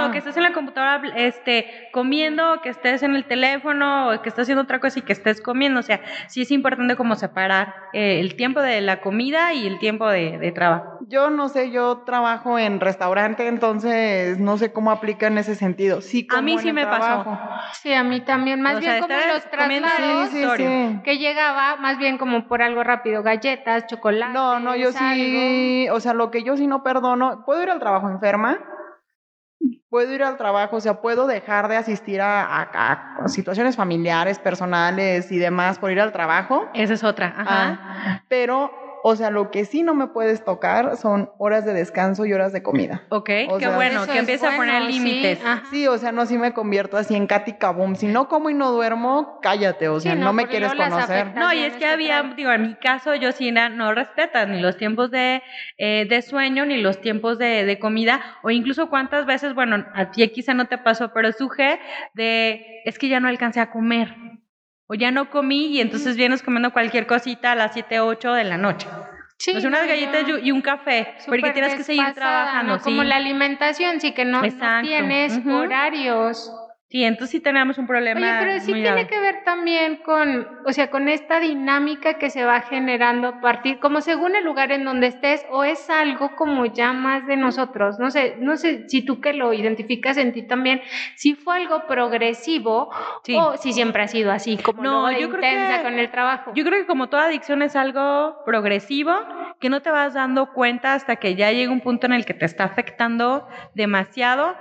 o 0.07 0.11
que 0.11 0.19
estés 0.19 0.37
en 0.37 0.43
la 0.43 0.53
computadora 0.53 1.03
este 1.17 1.89
comiendo 1.93 2.55
o 2.55 2.61
que 2.61 2.69
estés 2.71 3.03
en 3.03 3.15
el 3.17 3.25
teléfono 3.27 4.09
o 4.11 4.23
que 4.23 4.29
estés 4.29 4.43
haciendo 4.43 4.63
otra 4.63 4.81
cosa 4.81 4.99
y 4.99 5.03
que 5.03 5.13
estés 5.13 5.41
comiendo 5.41 5.81
o 5.81 5.83
sea 5.83 6.01
sí 6.29 6.43
es 6.43 6.51
importante 6.51 6.97
como 6.97 7.15
separar 7.17 7.75
eh, 7.93 8.21
el 8.21 8.37
tiempo 8.37 8.61
de 8.61 8.81
la 8.81 9.01
comida 9.01 9.53
y 9.53 9.67
el 9.67 9.79
tiempo 9.79 10.09
de, 10.09 10.39
de 10.39 10.53
trabajo 10.53 10.99
Yo 11.09 11.31
no 11.31 11.49
sé, 11.49 11.71
yo 11.71 11.99
trabajo 12.07 12.59
en 12.59 12.81
restaurante, 12.81 13.47
entonces 13.49 14.39
no 14.39 14.57
sé 14.59 14.73
cómo 14.73 14.91
aplica 14.91 15.27
en 15.27 15.39
ese 15.39 15.55
sentido. 15.55 16.01
Sí, 16.01 16.27
A 16.31 16.41
mí 16.41 16.53
como 16.53 16.59
en 16.59 16.63
sí 16.63 16.69
el 16.69 16.75
me 16.75 16.87
pasó. 16.87 16.99
trabajo. 17.23 17.39
Sí, 17.83 17.93
a 17.93 18.03
mí 18.05 18.21
también. 18.21 18.61
Más 18.61 18.77
O 18.77 18.81
bien 18.81 18.93
sea, 18.93 19.01
como 19.01 19.15
los 19.15 19.51
traslados. 19.51 20.29
Sí, 20.31 20.37
sí, 20.37 20.39
Historia. 20.43 20.69
sí. 20.93 21.01
Que 21.05 21.19
llegaba 21.19 21.77
más 21.77 21.99
bien 21.99 22.19
como 22.19 22.47
por 22.47 22.63
algo 22.63 22.80
rápido, 22.85 23.23
galletas, 23.23 23.87
chocolate. 23.87 24.33
No, 24.33 24.59
no, 24.61 24.77
yo 24.77 24.93
sí, 24.93 25.89
o 25.91 26.01
sea, 26.01 26.15
lo 26.15 26.31
que 26.31 26.43
yo 26.43 26.57
sí 26.57 26.67
no 26.67 26.83
perdono, 26.83 27.45
puedo 27.45 27.63
ir 27.63 27.71
al 27.71 27.79
trabajo 27.81 28.09
enferma, 28.09 28.59
puedo 29.89 30.13
ir 30.15 30.23
al 30.23 30.37
trabajo, 30.37 30.77
o 30.77 30.81
sea, 30.81 31.01
puedo 31.01 31.27
dejar 31.27 31.69
de 31.69 31.77
asistir 31.77 32.21
a, 32.21 32.45
a- 32.45 33.17
a 33.25 33.29
situaciones 33.29 33.77
familiares, 33.77 34.39
personales 34.39 35.31
y 35.33 35.39
demás 35.39 35.79
por 35.79 35.91
ir 35.91 36.01
al 36.01 36.13
trabajo, 36.13 36.69
esa 36.75 36.95
es 36.95 37.05
otra 37.05 37.35
ajá. 37.37 37.45
Ah, 37.47 38.23
pero, 38.29 38.73
o 39.03 39.17
sea, 39.17 39.31
lo 39.31 39.51
que 39.51 39.65
sí 39.65 39.83
no 39.83 39.95
me 39.95 40.09
puedes 40.09 40.45
tocar 40.45 40.97
son 40.97 41.31
horas 41.39 41.65
de 41.65 41.73
descanso 41.73 42.27
y 42.27 42.33
horas 42.33 42.53
de 42.53 42.63
comida. 42.63 43.03
ok 43.09 43.31
o 43.49 43.59
qué 43.59 43.67
sea, 43.67 43.75
bueno 43.77 44.07
que 44.07 44.19
empieza 44.19 44.55
a 44.55 44.57
poner 44.57 44.83
sí, 44.83 44.93
límites 44.93 45.45
ajá. 45.45 45.63
Sí, 45.71 45.87
o 45.87 45.99
sea, 45.99 46.13
no 46.13 46.27
sí 46.27 46.39
me 46.39 46.53
convierto 46.53 46.97
así 46.97 47.15
en 47.15 47.27
Katy 47.27 47.55
Kaboom. 47.55 47.95
Si 47.97 48.07
no 48.07 48.29
como 48.29 48.51
y 48.51 48.55
no 48.55 48.71
duermo, 48.73 49.39
cállate, 49.43 49.89
o 49.89 50.01
Sí, 50.01 50.09
sea, 50.09 50.15
no, 50.15 50.27
no, 50.27 50.33
me 50.33 50.47
quieres 50.47 50.75
conocer. 50.75 51.35
No, 51.37 51.53
y 51.53 51.59
es 51.61 51.75
que 51.75 51.85
es 51.85 51.93
había, 51.93 52.23
digo, 52.37 52.51
en 52.53 52.63
mi 52.63 52.75
caso, 52.75 53.15
yo 53.15 53.33
sí 53.33 53.51
no 53.53 53.95
respetan 53.95 54.53
ni 54.53 54.61
los 54.61 54.77
tiempos 54.77 55.11
de, 55.11 55.43
eh, 55.79 56.07
de 56.09 56.23
sueño, 56.23 56.67
ni 56.67 56.81
los 56.81 57.01
tiempos 57.01 57.39
de, 57.39 57.65
de 57.65 57.79
comida, 57.79 58.21
o 58.43 58.51
incluso 58.51 58.89
cuántas 58.91 59.27
veces, 59.27 59.55
bueno, 59.55 59.85
a 59.95 60.11
ti 60.11 60.27
quizá 60.29 60.55
no 60.55 60.67
te 60.67 60.79
pasó, 60.79 61.13
pero 61.13 61.33
suje 61.33 61.81
de, 62.15 62.83
es 62.85 62.99
que 62.99 63.09
ya 63.09 63.21
no 63.21 63.29
alcancé 63.29 63.61
a 63.61 63.71
comer, 63.71 64.15
o 64.91 64.95
ya 64.95 65.13
no 65.13 65.31
comí, 65.31 65.67
y 65.69 65.81
entonces 65.81 66.17
vienes 66.17 66.43
comiendo 66.43 66.73
cualquier 66.73 67.07
cosita 67.07 67.53
a 67.53 67.55
las 67.55 67.75
7, 67.75 68.01
8 68.01 68.33
de 68.33 68.43
la 68.43 68.57
noche. 68.57 68.89
Sí, 69.39 69.53
Pues 69.53 69.65
unas 69.65 69.83
no, 69.83 69.89
galletas 69.89 70.27
yo- 70.27 70.37
y 70.39 70.51
un 70.51 70.61
café, 70.63 71.15
porque 71.27 71.53
tienes 71.53 71.77
que 71.77 71.85
seguir 71.85 72.13
trabajando, 72.13 72.75
¿no? 72.75 72.83
Como 72.83 73.03
sí. 73.03 73.09
la 73.09 73.17
alimentación, 73.17 74.01
sí 74.01 74.13
que 74.13 74.25
no, 74.25 74.43
no 74.43 74.81
tienes 74.83 75.37
ujú. 75.39 75.53
horarios. 75.55 76.53
Sí, 76.91 77.05
entonces 77.05 77.31
sí 77.31 77.41
tenemos 77.41 77.79
un 77.79 77.87
problema 77.87 78.19
Oye, 78.21 78.31
pero 78.41 78.59
sí 78.59 78.73
muy 78.73 78.83
tiene 78.83 79.05
grave. 79.05 79.07
que 79.07 79.21
ver 79.21 79.45
también 79.45 79.97
con, 79.99 80.49
o 80.67 80.73
sea, 80.73 80.91
con 80.91 81.09
esta 81.09 81.39
dinámica 81.39 82.15
que 82.15 82.31
se 82.31 82.45
va 82.45 82.63
generando 82.63 83.29
a 83.29 83.41
partir, 83.41 83.79
como 83.79 84.01
según 84.01 84.35
el 84.35 84.43
lugar 84.45 84.73
en 84.73 84.85
donde 84.85 85.07
estés, 85.07 85.47
o 85.51 85.63
es 85.63 85.89
algo 85.89 86.35
como 86.35 86.67
ya 86.67 86.93
más 86.93 87.29
de 87.29 87.37
nosotros. 87.37 88.01
No 88.01 88.11
sé, 88.11 88.35
no 88.41 88.57
sé 88.57 88.89
si 88.89 89.03
tú 89.03 89.21
que 89.21 89.33
lo 89.35 89.53
identificas 89.53 90.17
en 90.17 90.33
ti 90.33 90.43
también, 90.43 90.83
si 91.15 91.35
fue 91.37 91.59
algo 91.59 91.87
progresivo 91.87 92.91
Sí. 93.23 93.37
o 93.39 93.57
si 93.57 93.73
siempre 93.73 94.03
ha 94.03 94.09
sido 94.09 94.33
así, 94.33 94.57
como 94.57 94.83
No, 94.83 95.13
yo 95.13 95.27
intensa 95.27 95.77
que- 95.77 95.83
con 95.85 95.97
el 95.97 96.11
trabajo. 96.11 96.51
Yo 96.57 96.65
creo 96.65 96.81
que 96.81 96.87
como 96.87 97.09
toda 97.09 97.27
adicción 97.27 97.63
es 97.63 97.77
algo 97.77 98.43
progresivo, 98.45 99.13
que 99.61 99.69
no 99.71 99.81
te 99.81 99.93
vas 99.93 100.15
dando 100.15 100.53
cuenta 100.53 100.95
hasta 100.95 101.15
que 101.17 101.37
ya 101.37 101.53
llega 101.53 101.71
un 101.71 101.83
punto 101.83 102.07
en 102.07 102.15
el 102.15 102.25
que 102.27 102.35
te 102.35 102.47
está 102.47 102.65
afectando 102.65 103.47
demasiado 103.75 104.57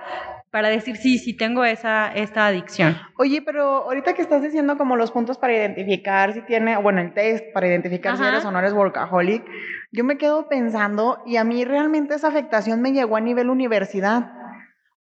para 0.51 0.69
decir, 0.69 0.97
sí, 0.97 1.19
sí 1.19 1.35
tengo 1.35 1.63
esa, 1.63 2.11
esta 2.11 2.47
adicción. 2.47 2.97
Oye, 3.17 3.41
pero 3.43 3.83
ahorita 3.83 4.13
que 4.13 4.21
estás 4.21 4.41
diciendo 4.41 4.77
como 4.77 4.95
los 4.95 5.11
puntos 5.11 5.37
para 5.37 5.53
identificar 5.53 6.33
si 6.33 6.41
tiene, 6.41 6.77
bueno, 6.77 7.01
el 7.01 7.13
test 7.13 7.45
para 7.53 7.67
identificar 7.67 8.17
si 8.17 8.23
eres 8.23 8.45
o 8.45 8.51
no 8.51 8.59
eres 8.59 8.73
workaholic, 8.73 9.43
yo 9.91 10.03
me 10.03 10.17
quedo 10.17 10.47
pensando 10.49 11.21
y 11.25 11.37
a 11.37 11.43
mí 11.43 11.65
realmente 11.65 12.15
esa 12.15 12.29
afectación 12.29 12.81
me 12.81 12.91
llegó 12.91 13.17
a 13.17 13.21
nivel 13.21 13.49
universidad. 13.49 14.38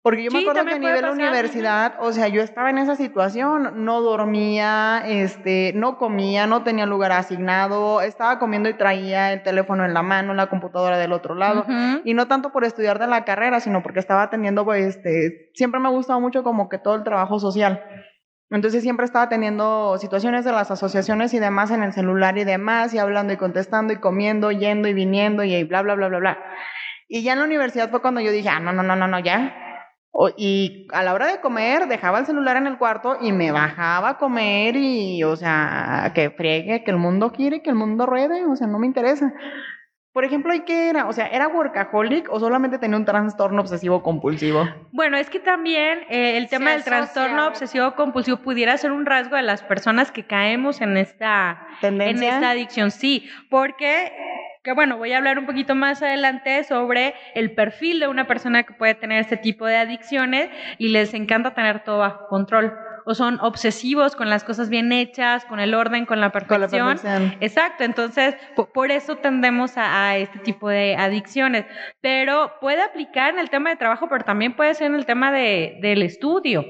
Porque 0.06 0.24
yo 0.24 0.30
me 0.30 0.38
Sí, 0.38 0.46
acuerdo 0.46 0.66
que 0.68 0.76
a 0.76 0.78
nivel 0.78 1.02
pasar, 1.02 1.14
universidad, 1.14 1.96
o 1.98 2.12
sea, 2.12 2.28
yo 2.28 2.44
estaba 2.44 2.70
en 2.70 2.78
esa 2.78 2.96
situación, 2.96 3.84
no 3.86 4.02
dormía, 4.02 5.02
este, 5.04 5.72
no 5.74 5.98
comía, 5.98 6.46
no 6.46 6.62
tenía 6.62 6.86
lugar 6.86 7.12
asignado, 7.12 8.02
estaba 8.02 8.38
comiendo 8.38 8.70
y 8.70 8.76
traía 8.76 9.34
el 9.34 9.42
teléfono 9.42 9.84
en 9.84 9.96
la 9.96 10.04
mano, 10.04 10.36
la 10.36 10.46
computadora 10.46 11.00
del 11.00 11.12
otro 11.12 11.34
lado. 11.34 11.62
Ujú. 11.62 12.02
Y 12.04 12.14
no 12.14 12.28
tanto 12.28 12.52
por 12.52 12.66
estudiar 12.66 13.00
de 13.00 13.08
la 13.08 13.26
carrera, 13.26 13.60
sino 13.60 13.82
porque 13.82 14.00
estaba 14.00 14.22
atendiendo, 14.22 14.64
pues, 14.64 14.96
este, 14.96 15.50
siempre 15.56 15.80
me 15.80 15.88
ha 15.88 15.92
gustado 15.92 16.22
mucho 16.22 16.44
como 16.44 16.70
que 16.70 16.78
todo 16.78 16.94
el 16.94 17.04
trabajo 17.04 17.40
social. 17.40 17.84
Entonces 18.52 18.84
siempre 18.84 19.08
estaba 19.08 19.28
teniendo 19.28 19.98
situaciones 19.98 20.46
de 20.46 20.52
las 20.52 20.70
asociaciones 20.70 21.34
y 21.34 21.40
demás 21.40 21.72
en 21.72 21.82
el 21.82 21.94
celular 21.94 22.38
y 22.38 22.44
demás, 22.44 22.94
y 22.94 23.00
hablando 23.00 23.34
y 23.34 23.38
contestando 23.38 23.92
y 23.92 23.96
comiendo, 23.96 24.52
yendo 24.52 24.88
y 24.88 24.94
viniendo 24.94 25.44
y 25.44 25.64
bla, 25.64 25.82
bla, 25.82 25.96
bla, 25.96 26.10
bla, 26.10 26.20
bla. 26.20 26.38
Y 27.08 27.24
ya 27.24 27.34
en 27.34 27.40
la 27.40 27.46
universidad 27.46 27.90
fue 27.90 28.04
cuando 28.04 28.22
yo 28.22 28.32
dije, 28.32 28.50
ah, 28.50 28.60
no, 28.60 28.72
no, 28.72 28.84
no, 28.84 28.96
no, 28.96 29.08
no, 29.08 29.18
ya. 29.18 29.62
Y 30.38 30.88
a 30.94 31.04
la 31.04 31.14
hora 31.14 31.28
de 31.28 31.42
comer, 31.42 31.88
dejaba 31.88 32.20
el 32.20 32.26
celular 32.26 32.58
en 32.58 32.68
el 32.68 32.78
cuarto 32.78 33.18
y 33.22 33.32
me 33.32 33.52
bajaba 33.52 34.10
a 34.10 34.18
comer 34.18 34.76
y, 34.76 35.24
o 35.24 35.36
sea, 35.36 36.12
que 36.16 36.30
friegue, 36.30 36.84
que 36.84 36.92
el 36.92 36.98
mundo 36.98 37.32
quiere, 37.32 37.62
que 37.62 37.70
el 37.70 37.76
mundo 37.76 38.06
ruede, 38.06 38.46
o 38.46 38.56
sea, 38.56 38.68
no 38.68 38.80
me 38.80 38.88
interesa. 38.88 39.34
Por 40.14 40.24
ejemplo, 40.24 40.54
¿y 40.54 40.62
qué 40.62 40.90
era? 40.90 41.10
O 41.10 41.12
sea, 41.12 41.28
¿era 41.28 41.50
workaholic 41.50 42.32
o 42.32 42.40
solamente 42.40 42.80
tenía 42.80 42.96
un 42.96 43.04
trastorno 43.04 43.60
obsesivo 43.62 44.02
compulsivo? 44.02 44.66
Bueno, 44.94 45.18
es 45.18 45.30
que 45.30 45.42
también 45.42 46.00
eh, 46.10 46.38
el 46.38 46.48
tema 46.48 46.68
Se 46.68 46.72
del 46.76 46.84
trastorno 46.86 47.48
obsesivo 47.48 47.96
compulsivo 47.96 48.38
pudiera 48.38 48.78
ser 48.78 48.94
un 48.94 49.06
rasgo 49.06 49.36
de 49.36 49.42
las 49.42 49.62
personas 49.64 50.14
que 50.14 50.26
caemos 50.26 50.80
en 50.80 50.96
esta, 50.96 51.68
en 51.82 51.98
¿Tendencia? 51.98 52.36
esta 52.36 52.52
adicción, 52.52 52.92
sí, 52.92 53.30
porque 53.50 54.14
que 54.66 54.74
bueno, 54.74 54.98
voy 54.98 55.14
a 55.14 55.18
hablar 55.18 55.38
un 55.38 55.46
poquito 55.46 55.76
más 55.76 56.02
adelante 56.02 56.64
sobre 56.64 57.14
el 57.36 57.52
perfil 57.52 58.00
de 58.00 58.08
una 58.08 58.26
persona 58.26 58.64
que 58.64 58.74
puede 58.74 58.96
tener 58.96 59.22
este 59.22 59.38
tipo 59.38 59.68
de 59.68 59.78
adicciones 59.78 60.50
y 60.80 60.90
les 60.90 61.14
encanta 61.14 61.54
tener 61.54 61.84
todo 61.84 62.00
bajo 62.00 62.28
control. 62.28 62.74
O 63.06 63.14
son 63.14 63.40
obsesivos 63.42 64.16
con 64.16 64.32
las 64.32 64.44
cosas 64.44 64.70
bien 64.70 64.92
hechas, 64.92 65.46
con 65.46 65.60
el 65.60 65.76
orden, 65.76 66.08
con 66.08 66.20
la 66.20 66.32
Con 66.32 66.42
la 66.60 66.68
perfección. 66.68 66.98
Exacto, 67.40 67.84
entonces 67.84 68.36
po- 68.56 68.66
por, 68.74 68.90
eso 68.90 69.18
tendemos 69.18 69.78
a, 69.78 70.10
a 70.10 70.18
este 70.18 70.40
tipo 70.40 70.68
de 70.68 70.96
adicciones, 70.96 71.66
pero 72.02 72.54
puede 72.60 72.82
aplicar 72.82 73.36
en 73.36 73.40
el 73.40 73.52
tema 73.52 73.70
de 73.70 73.76
trabajo, 73.76 74.10
pero 74.10 74.24
también 74.26 74.56
puede 74.56 74.74
ser 74.74 74.88
en 74.88 74.96
el 74.96 75.06
tema 75.06 75.32
de, 75.32 75.78
del 75.82 76.02
estudio, 76.02 76.66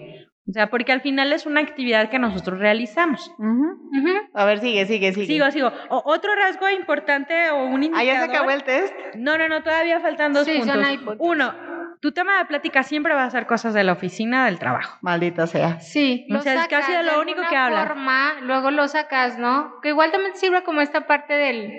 o 0.47 0.51
sea, 0.51 0.67
porque 0.69 0.91
al 0.91 1.01
final 1.01 1.33
es 1.33 1.45
una 1.45 1.61
actividad 1.61 2.09
que 2.09 2.19
nosotros 2.19 2.59
realizamos. 2.59 3.31
Ujú. 3.39 3.79
Ujú. 3.97 4.13
A 4.33 4.45
ver, 4.45 4.59
sigue, 4.59 4.85
sigue, 4.85 5.11
sigue. 5.13 5.25
Sigo, 5.27 5.49
sigo. 5.51 5.71
O- 5.89 6.03
otro 6.05 6.35
rasgo 6.35 6.69
importante 6.69 7.49
o 7.49 7.65
un 7.65 7.83
indicador. 7.83 7.99
Ah, 8.01 8.03
ya 8.03 8.19
se 8.25 8.31
acabó 8.31 8.51
el 8.51 8.63
test. 8.63 8.93
No, 9.15 9.37
no, 9.37 9.47
no, 9.47 9.63
todavía 9.63 9.99
faltan 9.99 10.33
dos 10.33 10.45
Sí, 10.45 10.57
son 10.61 10.69
puntos. 10.81 10.97
puntos. 10.97 11.17
Uno, 11.19 11.53
tu 12.01 12.11
tema 12.11 12.37
de 12.37 12.45
plática 12.45 12.83
siempre 12.83 13.13
va 13.15 13.23
a 13.23 13.29
ser 13.31 13.47
cosas 13.47 13.73
de 13.73 13.83
la 13.83 13.93
oficina, 13.93 14.45
del 14.45 14.59
trabajo. 14.59 14.97
Maldita 15.01 15.47
sea. 15.47 15.79
Sí, 15.79 16.27
O 16.31 16.39
sea, 16.39 16.61
es 16.61 16.67
casi 16.67 16.91
de 16.91 17.01
lo 17.03 17.19
único 17.21 17.41
que 17.49 17.55
hablas. 17.55 17.87
forma, 17.87 18.33
luego 18.41 18.69
lo 18.69 18.87
sacas, 18.87 19.39
¿no? 19.39 19.79
Que 19.81 19.89
igual 19.89 20.11
también 20.11 20.35
sirve 20.35 20.61
como 20.63 20.81
esta 20.81 21.07
parte 21.07 21.33
del 21.33 21.71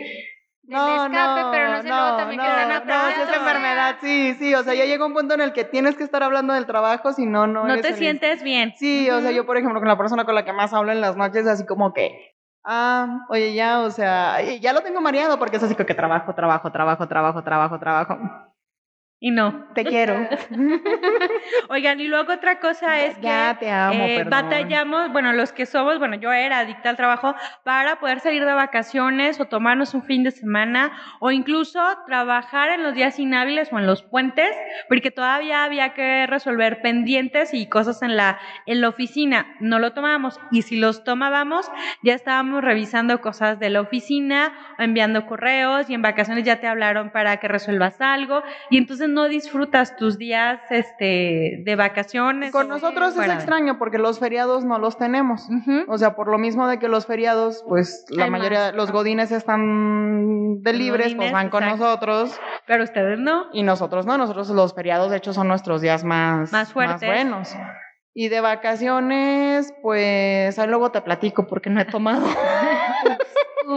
No, 0.69 1.05
escape, 1.05 1.15
no, 1.15 1.51
pero 1.53 1.71
no 1.71 1.83
sé 1.83 1.89
no, 1.89 1.97
luego 1.97 2.17
también 2.17 2.39
no, 2.39 2.45
que 2.45 2.51
están 2.51 2.69
no, 2.69 2.75
atrás. 2.75 3.15
si 3.15 3.21
es 3.21 3.29
enfermedad, 3.29 3.97
Sí, 4.01 4.35
sí, 4.39 4.55
o 4.55 4.63
sea, 4.63 4.75
ya 4.75 4.85
llega 4.85 5.07
un 5.07 5.15
punto 5.15 5.35
en 5.35 5.41
el 5.41 5.53
que 5.53 5.65
tienes 5.65 5.97
que 5.97 6.05
estar 6.05 6.23
hablando 6.23 6.55
del 6.55 6.67
trabajo, 6.67 7.13
si 7.13 7.27
no, 7.27 7.47
no. 7.47 7.67
No 7.67 7.81
te 7.81 7.95
sientes 7.95 8.43
bien. 8.43 8.75
Sí, 8.77 9.09
o 9.11 9.21
sea, 9.21 9.31
yo, 9.31 9.47
por 9.47 9.57
ejemplo, 9.57 9.79
con 9.81 9.89
la 9.89 9.97
persona 9.99 10.25
con 10.25 10.35
la 10.35 10.45
que 10.45 10.53
más 10.53 10.73
hablo 10.73 10.93
en 10.93 11.01
las 11.01 11.17
noches, 11.17 11.47
así 11.47 11.65
como 11.67 11.93
que, 11.93 12.35
ah, 12.65 13.27
oye, 13.29 13.55
ya, 13.55 13.81
o 13.81 13.91
sea, 13.91 14.41
ya 14.43 14.73
lo 14.73 14.83
tengo 14.83 15.01
mareado 15.01 15.39
porque 15.39 15.57
es 15.57 15.63
así 15.63 15.75
como 15.75 15.87
que 15.87 15.95
trabajo, 15.95 16.35
trabajo, 16.35 16.73
trabajo, 16.73 17.07
trabajo, 17.07 17.43
trabajo, 17.43 17.79
trabajo. 17.79 18.19
Y 19.19 19.31
no. 19.31 19.67
Te 19.75 19.83
quiero. 19.85 20.29
Oigan, 21.71 22.01
y 22.01 22.07
luego 22.07 22.35
otra 22.35 22.61
cosa 22.61 23.03
es 23.03 23.17
que 23.17 23.23
ya 23.23 23.57
te 23.59 23.71
amo, 23.71 24.05
eh, 24.05 24.25
batallamos, 24.25 25.11
bueno, 25.11 25.33
los 25.33 25.53
que 25.53 25.65
somos, 25.65 25.99
bueno, 25.99 26.17
yo 26.17 26.33
era 26.33 26.59
adicta 26.59 26.91
al 26.91 26.97
trabajo, 26.97 27.35
para 27.65 27.99
poder 27.99 28.21
salir 28.21 28.45
de 28.45 28.53
vacaciones 28.53 29.41
o 29.41 29.47
tomarnos 29.47 29.95
un 29.95 30.03
fin 30.03 30.23
de 30.23 30.33
semana 30.33 30.93
o 31.21 31.31
incluso 31.31 31.81
trabajar 32.07 32.71
en 32.71 32.83
los 32.83 32.95
días 32.95 33.19
inhábiles 33.19 33.73
o 33.73 33.79
en 33.79 33.87
los 33.87 34.03
puentes, 34.03 34.55
porque 34.89 35.11
todavía 35.11 35.65
había 35.65 35.95
que 35.95 36.27
resolver 36.27 36.83
pendientes 36.83 37.55
y 37.55 37.69
cosas 37.71 38.03
en 38.03 38.17
la, 38.17 38.39
en 38.67 38.83
la 38.83 38.91
oficina. 38.91 39.47
No 39.61 39.79
lo 39.79 39.95
tomábamos 39.95 40.39
y 40.51 40.61
si 40.61 40.77
los 40.77 41.05
tomábamos, 41.05 41.71
ya 42.03 42.13
estábamos 42.13 42.63
revisando 42.63 43.23
cosas 43.23 43.59
de 43.59 43.71
la 43.71 43.81
oficina, 43.81 44.53
o 44.79 44.83
enviando 44.83 45.25
correos 45.25 45.89
y 45.89 45.95
en 45.95 46.03
vacaciones 46.03 46.45
ya 46.45 46.61
te 46.61 46.67
hablaron 46.67 47.11
para 47.11 47.39
que 47.39 47.49
resuelvas 47.49 47.99
algo 48.03 48.43
y 48.69 48.77
entonces 48.77 49.06
no 49.09 49.29
disfrutas 49.29 49.97
tus 49.97 50.19
días 50.19 50.61
este, 50.71 51.63
de 51.65 51.77
vacaciones. 51.77 52.53
Con 52.53 52.69
nosotros 52.69 53.17
es 53.17 53.29
extraño 53.31 53.79
porque 53.79 53.99
los 53.99 54.19
feriados 54.19 54.65
no 54.65 54.79
los 54.79 54.99
tenemos. 54.99 55.49
O 55.89 55.99
sea, 55.99 56.15
por 56.15 56.29
lo 56.29 56.39
mismo 56.39 56.69
de 56.69 56.79
que 56.79 56.89
los 56.89 57.07
feriados, 57.07 57.65
pues 57.69 58.05
la 58.11 58.25
Hay 58.25 58.31
mayoría, 58.31 58.59
más, 58.59 58.75
los 58.75 58.91
godines 58.93 59.33
están 59.33 60.63
de 60.63 60.73
libres, 60.73 61.07
godines, 61.09 61.17
pues 61.17 61.33
van 61.33 61.51
con 61.51 61.63
exacto. 61.65 61.85
nosotros 61.85 62.41
Pero 62.67 62.85
ustedes 62.85 63.19
no. 63.19 63.47
y 63.53 63.63
nosotros 63.63 64.07
no, 64.07 64.17
nosotros 64.19 64.49
los 64.51 64.75
feriados 64.75 65.11
de 65.11 65.19
hecho 65.19 65.33
son 65.33 65.49
nuestros 65.49 65.81
días 65.81 66.05
más, 66.05 66.53
Más 66.53 66.73
fuertes. 66.73 67.09
buenos. 67.09 67.55
Y 68.19 68.29
de 68.29 68.41
vacaciones, 68.41 69.75
pues 69.83 70.59
ahí 70.59 70.67
luego 70.69 70.91
te 70.91 71.03
platico 71.03 71.47
porque 71.47 71.69
no 71.69 71.81
he 71.81 71.85
tomado. 71.85 72.27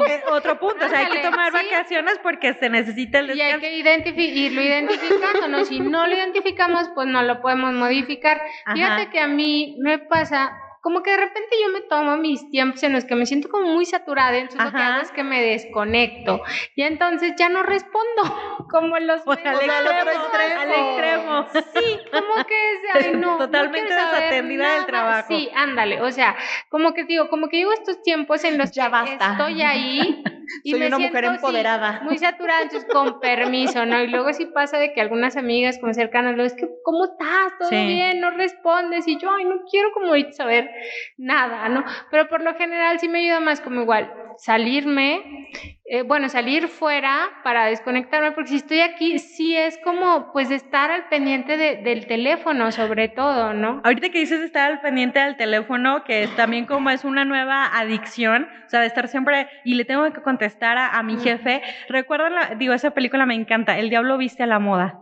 Eh, 0.08 0.22
otro 0.32 0.60
punto, 0.60 0.86
o 0.86 0.90
sea, 0.90 1.00
hay 1.00 1.08
que 1.08 1.20
tomar 1.20 1.52
sí. 1.52 1.58
vacaciones 1.66 2.20
porque 2.22 2.54
se 2.54 2.70
necesita 2.70 3.20
el 3.20 3.36
Y 3.36 3.42
hay 3.42 3.54
descanso. 3.54 3.60
que 3.62 3.84
identifi- 3.84 4.34
irlo 4.36 4.62
identificando, 4.62 5.48
¿no? 5.48 5.66
Si 5.66 5.80
no 5.80 6.06
lo 6.06 6.14
identificamos, 6.16 6.90
pues 6.94 7.08
no 7.08 7.24
lo 7.24 7.42
podemos 7.42 7.74
modificar. 7.74 8.40
Ajá. 8.66 8.76
Fíjate 8.76 9.10
que 9.10 9.20
a 9.20 9.28
mí 9.28 9.78
me 9.80 9.98
pasa, 9.98 10.52
como 10.82 11.04
que 11.04 11.12
de 11.12 11.18
repente 11.18 11.50
yo 11.62 11.72
me 11.74 11.82
tomo 11.82 12.18
mis 12.18 12.50
tiempos 12.50 12.82
en 12.84 12.94
los 12.94 13.06
que 13.06 13.16
me 13.16 13.26
siento 13.26 13.50
como 13.50 13.68
muy 13.68 13.86
saturada, 13.86 14.38
entonces 14.38 14.64
lo 14.66 14.72
que 14.72 14.78
Ajá. 14.78 14.94
hago 14.96 15.02
es 15.04 15.12
que 15.12 15.24
me 15.24 15.42
desconecto. 15.42 16.42
Y 16.76 16.84
entonces 16.84 17.34
ya 17.38 17.50
no 17.50 17.64
respondo, 17.64 18.22
como 18.72 18.98
los 19.00 19.22
O 19.26 19.36
sea, 19.36 19.52
al 19.52 19.62
extremo, 19.62 20.00
al 20.00 20.72
extremo. 20.72 21.40
extremo. 21.42 21.48
Sí, 21.74 22.00
como 22.12 22.46
que 22.46 22.72
es, 22.74 22.80
ay, 22.94 23.12
no, 23.16 23.32
no 23.32 23.38
Totalmente 23.38 23.90
saber 23.90 24.14
desatendida 24.24 24.64
del 24.68 24.74
nada. 24.76 24.86
trabajo. 24.86 25.28
Sí, 25.28 25.50
ándale, 25.56 26.02
o 26.02 26.12
sea, 26.12 26.36
como 26.70 26.94
que 26.94 27.04
digo, 27.04 27.30
como 27.30 27.50
que 27.50 27.58
llevo 27.58 27.74
estos 27.74 28.02
tiempos 28.02 28.44
en 28.44 28.58
los 28.58 28.72
Ya 28.72 28.86
que 28.86 28.92
basta. 28.92 29.32
estoy 29.32 29.62
ahí 29.62 30.24
y 30.64 30.72
Soy 30.72 30.80
me 30.80 30.88
una 30.88 30.98
mujer 31.00 31.26
sí, 31.26 31.32
empoderada. 31.36 32.02
muy 32.04 32.18
saturada, 32.18 32.64
entonces 32.64 32.90
con 32.92 33.20
permiso, 33.22 33.86
¿no? 33.86 34.02
Y 34.02 34.08
luego 34.08 34.34
sí 34.34 34.46
pasa 34.48 34.78
de 34.78 34.94
que 34.94 35.02
algunas 35.02 35.38
amigas 35.38 35.78
como 35.80 35.94
cercanas, 35.94 36.36
luego 36.36 36.48
es 36.48 36.54
que, 36.56 36.68
¿cómo 36.84 37.06
estás? 37.06 37.58
¿Todo 37.60 37.70
Sí. 37.70 37.76
bien? 37.76 38.20
No 38.20 38.32
respondes 38.32 39.08
y 39.08 39.20
yo, 39.20 39.30
ay, 39.32 39.46
no 39.46 39.62
quiero 39.70 39.92
como 39.94 40.14
saber 40.32 40.70
nada, 41.18 41.70
¿no? 41.70 41.84
Pero 42.12 42.28
por 42.28 42.42
lo 42.42 42.56
general 42.56 43.00
sí 43.00 43.08
me 43.10 43.20
ayuda 43.20 43.40
más 43.40 43.62
como 43.62 43.82
igual 43.82 44.12
salirme, 44.40 45.50
eh, 45.86 46.04
bueno, 46.04 46.30
salir 46.30 46.68
fuera 46.68 47.30
para 47.44 47.66
desconectarme, 47.66 48.32
porque 48.32 48.50
si 48.52 48.56
estoy 48.58 48.80
aquí, 48.82 49.20
sí 49.20 49.56
es 49.56 49.78
como, 49.84 50.32
pues, 50.34 50.50
estar 50.52 50.92
al 50.92 51.08
pendiente 51.10 51.58
de- 51.58 51.78
del 51.78 52.08
teléfono, 52.08 52.72
sobre 52.72 53.10
todo, 53.10 53.54
¿no? 53.54 53.82
Ahorita 53.84 54.10
que 54.10 54.20
dices 54.20 54.40
estar 54.42 54.72
al 54.72 54.82
pendiente 54.82 55.20
del 55.20 55.36
teléfono, 55.36 56.04
que 56.04 56.24
es 56.24 56.36
también 56.36 56.66
como 56.66 56.90
es 56.90 57.04
una 57.04 57.26
nueva 57.26 57.66
adicción, 57.78 58.48
o 58.66 58.70
sea, 58.70 58.82
de 58.82 58.88
estar 58.88 59.08
siempre 59.08 59.48
y 59.66 59.76
le 59.76 59.86
tengo 59.86 60.12
que 60.14 60.22
contestar 60.22 60.78
a, 60.78 60.88
a 60.98 61.04
mi 61.04 61.18
jefe. 61.18 61.62
Recuerdan, 61.90 62.36
la- 62.36 62.56
digo, 62.56 62.74
esa 62.74 62.92
película 62.92 63.26
me 63.26 63.36
encanta, 63.36 63.78
El 63.78 63.90
Diablo 63.90 64.18
Viste 64.18 64.44
a 64.44 64.48
la 64.48 64.60
Moda. 64.60 65.00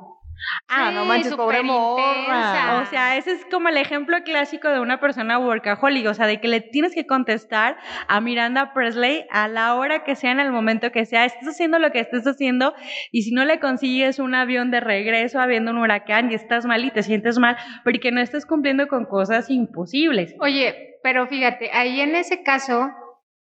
Ah, 0.67 0.91
no 0.91 1.03
Sí, 1.03 1.07
manches, 1.07 1.33
pobre 1.35 1.63
morra. 1.63 2.81
O 2.81 2.85
sea, 2.85 3.17
ese 3.17 3.31
es 3.31 3.45
como 3.45 3.69
el 3.69 3.77
ejemplo 3.77 4.17
clásico 4.23 4.69
de 4.69 4.79
una 4.79 4.99
persona 4.99 5.39
workaholic, 5.39 6.07
o 6.07 6.13
sea, 6.13 6.27
de 6.27 6.39
que 6.39 6.47
le 6.47 6.61
tienes 6.61 6.93
que 6.93 7.05
contestar 7.05 7.77
a 8.07 8.21
Miranda 8.21 8.73
Presley 8.73 9.25
a 9.31 9.47
la 9.47 9.75
hora 9.75 10.03
que 10.03 10.15
sea, 10.15 10.31
en 10.31 10.39
el 10.39 10.51
momento 10.51 10.91
que 10.91 11.05
sea, 11.05 11.25
estés 11.25 11.47
haciendo 11.47 11.79
lo 11.79 11.91
que 11.91 11.99
estés 11.99 12.25
haciendo, 12.27 12.73
y 13.11 13.23
si 13.23 13.31
no 13.31 13.45
le 13.45 13.59
consigues 13.59 14.19
un 14.19 14.35
avión 14.35 14.71
de 14.71 14.79
regreso 14.79 15.39
habiendo 15.39 15.71
un 15.71 15.77
huracán 15.77 16.31
y 16.31 16.35
estás 16.35 16.65
mal 16.65 16.83
y 16.85 16.91
te 16.91 17.03
sientes 17.03 17.39
mal, 17.39 17.57
porque 17.83 18.11
no 18.11 18.21
estás 18.21 18.45
cumpliendo 18.45 18.87
con 18.87 19.05
cosas 19.05 19.49
imposibles. 19.49 20.35
Oye, 20.39 20.99
pero 21.03 21.27
fíjate, 21.27 21.71
ahí 21.73 22.01
en 22.01 22.15
ese 22.15 22.43
caso, 22.43 22.89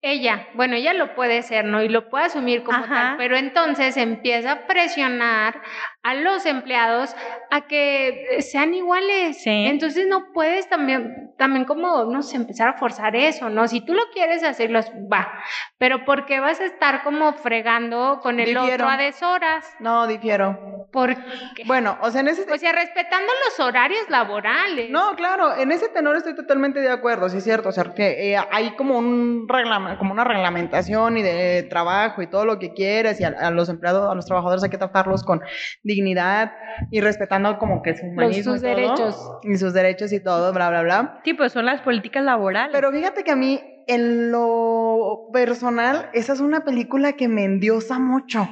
ella, 0.02 0.46
bueno, 0.54 0.76
ella 0.76 0.92
lo 0.92 1.14
puede 1.14 1.42
ser, 1.42 1.64
¿no? 1.64 1.82
Y 1.82 1.88
lo 1.88 2.08
puede 2.10 2.26
asumir 2.26 2.62
como 2.62 2.78
Ajá. 2.78 2.94
tal, 2.94 3.16
pero 3.16 3.36
entonces 3.36 3.96
empieza 3.96 4.52
a 4.52 4.66
presionar 4.66 5.60
a 6.06 6.14
los 6.14 6.46
empleados 6.46 7.14
a 7.50 7.62
que 7.62 8.36
eh, 8.36 8.42
sean 8.42 8.74
iguales. 8.74 9.42
Sí. 9.42 9.50
Entonces 9.66 10.06
no 10.06 10.32
puedes 10.32 10.68
también, 10.68 11.32
también 11.36 11.64
como, 11.64 12.04
no 12.04 12.22
sé, 12.22 12.36
empezar 12.36 12.68
a 12.68 12.74
forzar 12.74 13.16
eso, 13.16 13.48
¿no? 13.50 13.66
Si 13.66 13.80
tú 13.84 13.92
lo 13.92 14.02
quieres 14.12 14.44
hacerlo, 14.44 14.80
va, 15.12 15.32
pero 15.78 16.04
¿por 16.04 16.26
qué 16.26 16.38
vas 16.40 16.60
a 16.60 16.64
estar 16.64 17.02
como 17.02 17.32
fregando 17.34 18.20
con 18.22 18.38
el 18.38 18.46
Difiero. 18.46 18.74
otro 18.74 18.88
a 18.88 18.96
deshoras? 18.96 19.64
No, 19.80 20.06
difiero. 20.06 20.86
¿Por 20.92 21.14
qué? 21.54 21.64
Bueno, 21.66 21.98
o 22.00 22.10
sea, 22.10 22.20
en 22.20 22.28
ese... 22.28 22.50
O 22.50 22.56
sea, 22.56 22.72
respetando 22.72 23.30
los 23.44 23.60
horarios 23.66 24.08
laborales. 24.08 24.88
No, 24.90 25.14
claro, 25.16 25.56
en 25.56 25.72
ese 25.72 25.88
tenor 25.88 26.16
estoy 26.16 26.36
totalmente 26.36 26.80
de 26.80 26.90
acuerdo, 26.90 27.28
sí 27.28 27.38
es 27.38 27.44
cierto, 27.44 27.70
o 27.70 27.72
sea, 27.72 27.84
que 27.94 28.32
eh, 28.32 28.38
hay 28.52 28.70
como 28.76 28.96
un 28.96 29.46
reglame- 29.48 29.98
como 29.98 30.12
una 30.12 30.24
reglamentación 30.24 31.16
y 31.16 31.22
de 31.22 31.64
trabajo 31.64 32.22
y 32.22 32.28
todo 32.28 32.44
lo 32.44 32.58
que 32.58 32.72
quieres 32.72 33.20
y 33.20 33.24
a, 33.24 33.28
a 33.28 33.50
los 33.50 33.68
empleados, 33.68 34.10
a 34.10 34.14
los 34.14 34.24
trabajadores 34.26 34.62
hay 34.62 34.70
que 34.70 34.78
tratarlos 34.78 35.24
con 35.24 35.42
dignidad 35.96 36.52
y 36.90 37.00
respetando 37.00 37.58
como 37.58 37.82
que 37.82 37.96
su 37.96 38.06
humanismo 38.06 38.52
sus 38.52 38.62
y 38.62 38.66
todo, 38.66 38.74
derechos. 38.76 39.30
y 39.42 39.56
sus 39.56 39.72
derechos 39.72 40.12
y 40.12 40.20
todo, 40.20 40.52
bla 40.52 40.68
bla 40.70 40.82
bla. 40.82 41.20
Sí, 41.24 41.34
pues 41.34 41.52
son 41.52 41.66
las 41.66 41.80
políticas 41.80 42.22
laborales. 42.24 42.70
Pero 42.72 42.92
fíjate 42.92 43.24
que 43.24 43.30
a 43.32 43.36
mí 43.36 43.60
en 43.88 44.30
lo 44.32 45.28
personal 45.32 46.10
esa 46.12 46.32
es 46.32 46.40
una 46.40 46.64
película 46.64 47.12
que 47.14 47.28
me 47.28 47.44
endiosa 47.44 47.98
mucho. 47.98 48.48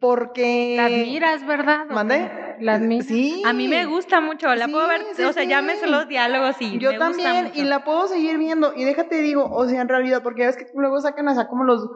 Porque 0.00 0.74
La 0.78 0.86
admiras, 0.86 1.46
¿verdad? 1.46 1.86
¿O 1.90 1.94
¿Mande? 1.94 2.16
qué? 2.16 2.56
La 2.64 2.74
admiras. 2.74 3.06
Sí. 3.06 3.42
a 3.44 3.52
mí 3.52 3.68
me 3.68 3.84
gusta 3.84 4.20
mucho, 4.20 4.54
la 4.54 4.64
Sí, 4.66 4.72
puedo 4.72 4.88
ver, 4.88 5.02
sí, 5.14 5.22
o 5.22 5.32
sea, 5.32 5.44
ya 5.44 5.60
me 5.60 5.74
sé 5.76 5.84
sí. 5.84 5.90
los 5.90 6.08
diálogos 6.08 6.56
y 6.60 6.78
Yo 6.78 6.92
me 6.92 6.98
gusta 6.98 7.12
también, 7.12 7.44
mucho. 7.46 7.60
y 7.60 7.64
la 7.64 7.84
puedo 7.84 8.06
seguir 8.08 8.38
viendo. 8.38 8.72
Y 8.74 8.84
déjate 8.84 9.20
digo, 9.20 9.44
o 9.52 9.68
sea, 9.68 9.80
en 9.82 9.88
realidad, 9.88 10.22
porque 10.22 10.46
ves 10.46 10.56
que 10.56 10.66
luego 10.74 11.00
sacan 11.00 11.28
hasta 11.28 11.46
como 11.48 11.64
los, 11.64 11.88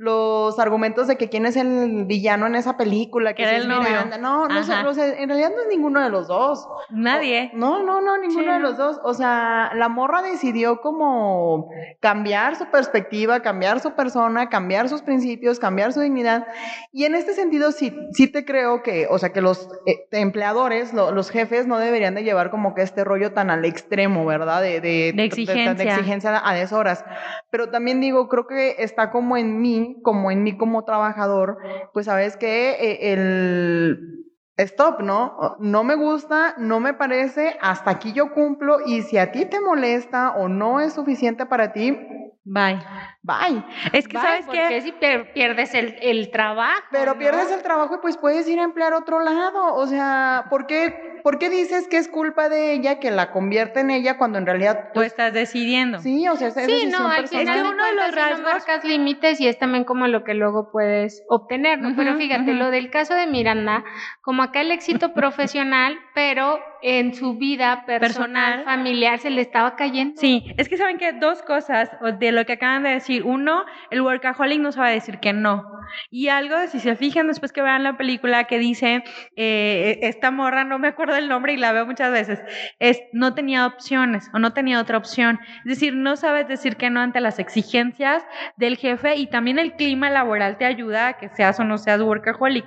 los 0.00 0.60
argumentos 0.60 1.08
de 1.08 1.16
que 1.16 1.28
quién 1.28 1.44
es 1.44 1.56
el 1.56 2.04
villano 2.06 2.46
en 2.46 2.54
esa 2.54 2.76
película, 2.76 3.34
que 3.34 3.42
era 3.42 3.56
el 3.56 3.66
novio. 3.68 3.88
Miranda. 3.88 4.16
No, 4.16 4.46
no, 4.46 4.62
sé, 4.62 4.72
o 4.86 4.94
sea, 4.94 5.08
en 5.08 5.28
realidad 5.28 5.50
no 5.54 5.60
es 5.62 5.66
ninguno 5.68 6.00
de 6.00 6.08
los 6.08 6.28
dos. 6.28 6.68
Nadie. 6.90 7.50
No, 7.52 7.82
no, 7.82 8.00
no, 8.00 8.16
ninguno 8.16 8.44
Sí, 8.44 8.48
de 8.48 8.60
los 8.60 8.76
dos. 8.76 9.00
O 9.02 9.12
sea, 9.12 9.72
la 9.74 9.88
morra 9.88 10.22
decidió 10.22 10.80
como 10.80 11.68
cambiar 12.00 12.54
su 12.54 12.66
perspectiva, 12.66 13.40
cambiar 13.40 13.80
su 13.80 13.92
persona, 13.94 14.48
cambiar 14.48 14.88
sus 14.88 15.02
principios, 15.02 15.58
cambiar 15.58 15.92
su 15.92 16.00
dignidad. 16.00 16.46
Y 16.92 17.04
en 17.04 17.16
este 17.16 17.32
sentido 17.34 17.72
sí, 17.72 17.92
sí 18.12 18.28
te 18.30 18.44
creo 18.44 18.84
que, 18.84 19.08
o 19.10 19.18
sea, 19.18 19.32
que 19.32 19.40
los 19.40 19.68
eh, 19.86 20.06
empleadores, 20.12 20.94
lo- 20.94 21.10
los 21.10 21.30
jefes 21.30 21.66
no 21.66 21.78
deberían 21.78 22.14
de 22.14 22.22
llevar 22.22 22.50
como 22.50 22.72
que 22.74 22.82
este 22.82 23.02
rollo 23.02 23.32
tan 23.32 23.50
al 23.50 23.64
extremo, 23.64 24.24
¿verdad? 24.24 24.62
De, 24.62 24.80
de, 24.80 25.12
De 25.12 25.24
exigencia. 25.24 25.74
de 25.74 25.82
exigencia 25.90 26.40
a 26.44 26.54
deshoras. 26.54 27.04
Pero 27.50 27.70
también 27.70 28.00
digo, 28.00 28.28
creo 28.28 28.46
que 28.46 28.76
está 28.78 29.10
como 29.10 29.36
en 29.36 29.60
mí, 29.60 29.87
como 30.02 30.30
en 30.30 30.42
mí 30.42 30.56
como 30.56 30.84
trabajador, 30.84 31.58
pues 31.92 32.06
sabes 32.06 32.36
que 32.36 33.12
el 33.12 34.24
stop, 34.56 35.00
¿no? 35.00 35.56
No 35.60 35.84
me 35.84 35.94
gusta, 35.94 36.54
no 36.58 36.80
me 36.80 36.94
parece, 36.94 37.56
hasta 37.60 37.90
aquí 37.90 38.12
yo 38.12 38.32
cumplo 38.32 38.78
y 38.84 39.02
si 39.02 39.18
a 39.18 39.30
ti 39.32 39.44
te 39.46 39.60
molesta 39.60 40.32
o 40.36 40.48
no 40.48 40.80
es 40.80 40.94
suficiente 40.94 41.46
para 41.46 41.72
ti, 41.72 41.96
Bye. 42.50 42.78
bye. 43.22 43.62
Es 43.92 44.08
que, 44.08 44.16
Bye, 44.16 44.22
¿sabes 44.22 44.46
qué? 44.50 44.80
si 44.80 44.92
pierdes 45.34 45.74
el, 45.74 45.96
el 46.00 46.30
trabajo. 46.30 46.80
Pero 46.90 47.12
¿no? 47.12 47.18
pierdes 47.18 47.50
el 47.52 47.62
trabajo 47.62 47.96
y 47.96 47.98
pues 47.98 48.16
puedes 48.16 48.48
ir 48.48 48.58
a 48.58 48.62
emplear 48.62 48.94
otro 48.94 49.20
lado. 49.20 49.74
O 49.74 49.86
sea, 49.86 50.46
¿por 50.48 50.66
qué, 50.66 51.20
por 51.22 51.38
qué 51.38 51.50
dices 51.50 51.88
que 51.88 51.98
es 51.98 52.08
culpa 52.08 52.48
de 52.48 52.72
ella 52.72 53.00
que 53.00 53.10
la 53.10 53.32
convierte 53.32 53.80
en 53.80 53.90
ella 53.90 54.16
cuando 54.16 54.38
en 54.38 54.46
realidad 54.46 54.84
Tú 54.94 55.00
pues, 55.00 55.08
estás 55.08 55.34
decidiendo. 55.34 55.98
sí, 56.00 56.26
o 56.26 56.36
sea, 56.36 56.48
es 56.48 56.54
Sí, 56.54 56.60
decisión 56.62 56.90
no, 57.02 57.08
al 57.10 57.28
final 57.28 57.48
Es 57.48 57.54
que 57.54 57.62
de 57.62 57.68
uno 57.68 57.84
de 57.84 57.94
los 57.94 58.04
sí 58.06 58.10
no 58.16 58.22
rasgos- 58.22 58.42
marcas 58.42 58.84
límites 58.84 59.40
y 59.40 59.46
es 59.48 59.58
también 59.58 59.84
como 59.84 60.06
lo 60.06 60.24
que 60.24 60.32
luego 60.32 60.70
puedes 60.72 61.22
obtener, 61.28 61.78
¿no? 61.80 61.94
pero 61.96 62.16
fíjate, 62.16 62.54
lo 62.54 62.70
del 62.70 62.90
caso 62.90 63.12
de 63.14 63.26
Miranda, 63.26 63.84
como 64.22 64.42
acá 64.42 64.62
el 64.62 64.70
éxito 64.70 65.12
profesional, 65.14 65.98
pero 66.14 66.58
en 66.82 67.14
su 67.14 67.34
vida 67.34 67.84
personal, 67.86 68.60
Personal. 68.60 68.64
familiar, 68.64 69.18
se 69.18 69.30
le 69.30 69.40
estaba 69.40 69.76
cayendo. 69.76 70.20
Sí, 70.20 70.52
es 70.56 70.68
que 70.68 70.76
saben 70.76 70.98
que 70.98 71.12
dos 71.12 71.42
cosas 71.42 71.90
de 72.18 72.32
lo 72.32 72.44
que 72.46 72.54
acaban 72.54 72.82
de 72.82 72.90
decir. 72.90 73.24
Uno, 73.24 73.64
el 73.90 74.00
workaholic 74.02 74.60
no 74.60 74.72
sabe 74.72 74.92
decir 74.92 75.18
que 75.18 75.32
no. 75.32 75.64
Y 76.10 76.28
algo, 76.28 76.54
si 76.68 76.80
se 76.80 76.96
fijan 76.96 77.28
después 77.28 77.52
que 77.52 77.62
vean 77.62 77.82
la 77.82 77.96
película 77.96 78.44
que 78.44 78.58
dice, 78.58 79.02
eh, 79.36 79.98
esta 80.02 80.30
morra, 80.30 80.64
no 80.64 80.78
me 80.78 80.88
acuerdo 80.88 81.16
el 81.16 81.28
nombre 81.28 81.54
y 81.54 81.56
la 81.56 81.72
veo 81.72 81.86
muchas 81.86 82.12
veces, 82.12 82.40
es 82.78 83.00
no 83.12 83.34
tenía 83.34 83.66
opciones 83.66 84.28
o 84.34 84.38
no 84.38 84.52
tenía 84.52 84.80
otra 84.80 84.98
opción. 84.98 85.40
Es 85.64 85.70
decir, 85.70 85.94
no 85.94 86.16
sabes 86.16 86.46
decir 86.46 86.76
que 86.76 86.90
no 86.90 87.00
ante 87.00 87.20
las 87.20 87.38
exigencias 87.38 88.22
del 88.56 88.76
jefe 88.76 89.16
y 89.16 89.28
también 89.28 89.58
el 89.58 89.72
clima 89.76 90.10
laboral 90.10 90.58
te 90.58 90.66
ayuda 90.66 91.08
a 91.08 91.12
que 91.14 91.30
seas 91.30 91.58
o 91.58 91.64
no 91.64 91.78
seas 91.78 92.00
workaholic. 92.02 92.66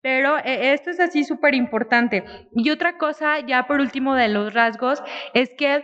Pero 0.00 0.38
eh, 0.38 0.72
esto 0.72 0.90
es 0.90 0.98
así 0.98 1.24
súper 1.24 1.54
importante. 1.54 2.24
Y 2.54 2.70
otra 2.70 2.96
cosa, 2.96 3.40
ya 3.40 3.51
por 3.66 3.80
último 3.80 4.14
de 4.14 4.28
los 4.28 4.52
rasgos, 4.54 5.02
es 5.34 5.50
que 5.56 5.82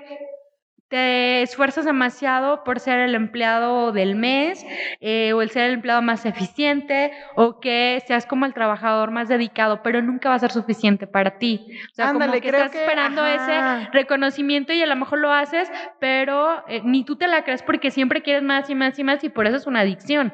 te 0.88 1.42
esfuerzas 1.42 1.84
demasiado 1.84 2.64
por 2.64 2.80
ser 2.80 2.98
el 3.00 3.14
empleado 3.14 3.92
del 3.92 4.16
mes 4.16 4.64
eh, 5.02 5.34
o 5.34 5.42
el 5.42 5.50
ser 5.50 5.64
el 5.64 5.74
empleado 5.74 6.00
más 6.00 6.24
eficiente 6.24 7.10
o 7.36 7.60
que 7.60 8.02
seas 8.06 8.24
como 8.24 8.46
el 8.46 8.54
trabajador 8.54 9.10
más 9.10 9.28
dedicado, 9.28 9.82
pero 9.82 10.00
nunca 10.00 10.30
va 10.30 10.36
a 10.36 10.38
ser 10.38 10.50
suficiente 10.50 11.06
para 11.06 11.36
ti. 11.38 11.66
O 11.92 11.94
sea, 11.94 12.08
Ándale, 12.08 12.30
como 12.30 12.40
que 12.40 12.48
estás 12.48 12.70
que- 12.70 12.78
esperando 12.80 13.20
ajá. 13.20 13.34
ese 13.82 13.90
reconocimiento 13.92 14.72
y 14.72 14.80
a 14.82 14.86
lo 14.86 14.96
mejor 14.96 15.18
lo 15.18 15.30
haces, 15.30 15.70
pero 16.00 16.64
eh, 16.68 16.80
ni 16.82 17.04
tú 17.04 17.16
te 17.16 17.28
la 17.28 17.44
crees 17.44 17.62
porque 17.62 17.90
siempre 17.90 18.22
quieres 18.22 18.42
más 18.42 18.70
y 18.70 18.74
más 18.74 18.98
y 18.98 19.04
más 19.04 19.22
y 19.24 19.28
por 19.28 19.46
eso 19.46 19.56
es 19.56 19.66
una 19.66 19.80
adicción. 19.80 20.32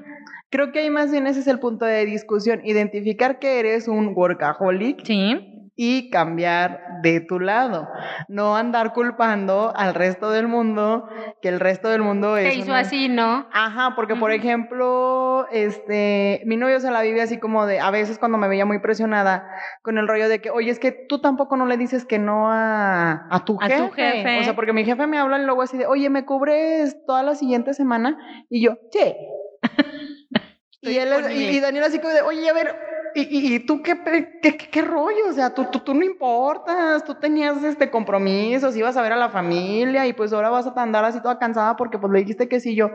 Creo 0.50 0.70
que 0.70 0.78
ahí 0.78 0.90
más 0.90 1.10
bien 1.10 1.26
ese 1.26 1.40
es 1.40 1.48
el 1.48 1.58
punto 1.58 1.84
de 1.84 2.04
discusión, 2.06 2.60
identificar 2.64 3.40
que 3.40 3.58
eres 3.58 3.88
un 3.88 4.12
workaholic 4.14 5.04
Sí. 5.04 5.50
Y 5.76 6.08
cambiar 6.10 7.00
de 7.02 7.20
tu 7.20 7.40
lado, 7.40 7.88
no 8.28 8.56
andar 8.56 8.92
culpando 8.92 9.72
al 9.74 9.94
resto 9.94 10.30
del 10.30 10.46
mundo, 10.46 11.08
que 11.42 11.48
el 11.48 11.58
resto 11.58 11.88
del 11.88 12.00
mundo 12.02 12.36
es 12.36 12.52
Te 12.52 12.58
hizo 12.60 12.70
una- 12.70 12.80
así, 12.80 13.08
¿no? 13.08 13.46
Ajá, 13.52 13.94
porque 13.96 14.14
por 14.14 14.30
ejemplo, 14.30 15.46
este, 15.50 16.42
mi 16.46 16.56
novio 16.56 16.78
se 16.80 16.90
la 16.90 17.02
vive 17.02 17.22
así 17.22 17.38
como 17.38 17.66
de, 17.66 17.80
a 17.80 17.90
veces 17.90 18.18
cuando 18.18 18.38
me 18.38 18.46
veía 18.48 18.64
muy 18.66 18.78
presionada 18.78 19.48
con 19.82 19.98
el 19.98 20.06
rollo 20.06 20.28
de 20.28 20.40
que, 20.40 20.50
oye, 20.50 20.70
es 20.70 20.78
que 20.78 20.92
tú 20.92 21.20
tampoco 21.20 21.56
no 21.56 21.66
le 21.66 21.76
dices 21.76 22.04
que 22.04 22.18
no 22.18 22.50
a, 22.52 23.26
a 23.30 23.44
tu 23.44 23.58
A 23.60 23.66
jefe. 23.66 23.82
tu 23.82 23.90
jefe. 23.90 24.38
O 24.38 24.44
sea, 24.44 24.54
porque 24.54 24.72
mi 24.72 24.84
jefe 24.84 25.06
me 25.08 25.18
habla 25.18 25.38
y 25.40 25.44
luego 25.44 25.62
así 25.62 25.76
de, 25.76 25.86
oye, 25.86 26.08
¿me 26.08 26.24
cubres 26.24 26.96
toda 27.06 27.22
la 27.24 27.34
siguiente 27.34 27.74
semana? 27.74 28.16
Y 28.48 28.62
yo, 28.64 28.76
sí. 28.92 29.14
y, 30.82 30.96
él 30.98 31.08
y, 31.32 31.56
y 31.56 31.60
Daniel 31.60 31.84
así 31.84 31.98
como 31.98 32.12
de, 32.14 32.22
oye, 32.22 32.48
a 32.48 32.52
ver, 32.52 32.76
¿y, 33.14 33.22
y, 33.22 33.54
y 33.54 33.58
tú 33.60 33.82
qué, 33.82 33.96
qué, 34.04 34.40
qué, 34.42 34.56
qué 34.70 34.82
rollo? 34.82 35.28
O 35.28 35.32
sea, 35.32 35.54
tú, 35.54 35.66
tú, 35.70 35.80
tú 35.80 35.94
no 35.94 36.04
importas, 36.04 37.04
tú 37.04 37.14
tenías 37.14 37.62
este 37.64 37.90
compromisos, 37.90 38.76
ibas 38.76 38.96
a 38.96 39.02
ver 39.02 39.12
a 39.12 39.16
la 39.16 39.28
familia 39.30 40.06
y 40.06 40.12
pues 40.12 40.32
ahora 40.32 40.50
vas 40.50 40.66
a 40.66 40.82
andar 40.82 41.04
así 41.04 41.20
toda 41.20 41.38
cansada 41.38 41.76
porque 41.76 41.98
pues 41.98 42.12
le 42.12 42.20
dijiste 42.20 42.48
que 42.48 42.60
sí, 42.60 42.74
yo, 42.74 42.90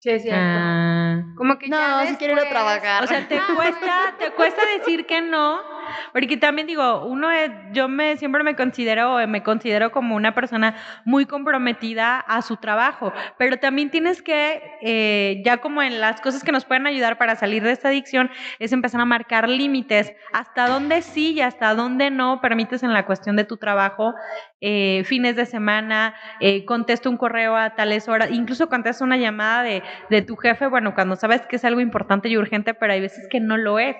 Sí, 0.00 0.10
es 0.10 0.20
cierto. 0.22 0.38
Ah. 0.42 1.22
Como 1.34 1.56
que 1.58 1.66
No, 1.66 1.78
ya 1.78 2.06
si 2.10 2.16
quiero 2.16 2.34
ir 2.34 2.40
a 2.40 2.42
después- 2.42 2.50
trabajar. 2.52 3.04
O 3.04 3.06
sea, 3.06 3.26
te 3.26 3.38
cuesta, 3.56 4.14
te 4.18 4.30
cuesta 4.32 4.60
decir 4.76 5.06
que 5.06 5.22
no, 5.22 5.62
porque 6.12 6.36
también 6.36 6.66
digo, 6.66 7.04
uno 7.06 7.30
es, 7.30 7.50
yo 7.72 7.88
me 7.88 8.16
siempre 8.16 8.42
me 8.42 8.56
considero, 8.56 9.26
me 9.26 9.42
considero 9.42 9.90
como 9.90 10.16
una 10.16 10.34
persona 10.34 10.76
muy 11.04 11.26
comprometida 11.26 12.18
a 12.20 12.42
su 12.42 12.56
trabajo, 12.56 13.12
pero 13.38 13.58
también 13.58 13.90
tienes 13.90 14.22
que, 14.22 14.62
eh, 14.82 15.42
ya 15.44 15.58
como 15.58 15.82
en 15.82 16.00
las 16.00 16.20
cosas 16.20 16.44
que 16.44 16.52
nos 16.52 16.64
pueden 16.64 16.86
ayudar 16.86 17.18
para 17.18 17.36
salir 17.36 17.62
de 17.62 17.72
esta 17.72 17.88
adicción, 17.88 18.30
es 18.58 18.72
empezar 18.72 19.00
a 19.00 19.04
marcar 19.04 19.48
límites, 19.48 20.12
hasta 20.32 20.68
dónde 20.68 21.02
sí 21.02 21.32
y 21.32 21.40
hasta 21.40 21.74
dónde 21.74 22.10
no 22.10 22.40
permites 22.40 22.82
en 22.82 22.92
la 22.92 23.06
cuestión 23.06 23.36
de 23.36 23.44
tu 23.44 23.56
trabajo, 23.56 24.14
eh, 24.60 25.02
fines 25.04 25.36
de 25.36 25.46
semana, 25.46 26.14
eh, 26.40 26.64
contesto 26.64 27.10
un 27.10 27.16
correo 27.16 27.56
a 27.56 27.74
tales 27.74 28.08
horas, 28.08 28.30
incluso 28.30 28.68
contesto 28.68 29.04
una 29.04 29.16
llamada 29.16 29.62
de, 29.62 29.82
de 30.10 30.22
tu 30.22 30.36
jefe, 30.36 30.66
bueno, 30.66 30.94
cuando 30.94 31.16
sabes 31.16 31.42
que 31.42 31.56
es 31.56 31.64
algo 31.64 31.80
importante 31.80 32.28
y 32.28 32.36
urgente, 32.36 32.74
pero 32.74 32.92
hay 32.92 33.00
veces 33.00 33.26
que 33.30 33.40
no 33.40 33.56
lo 33.56 33.78
es. 33.78 33.96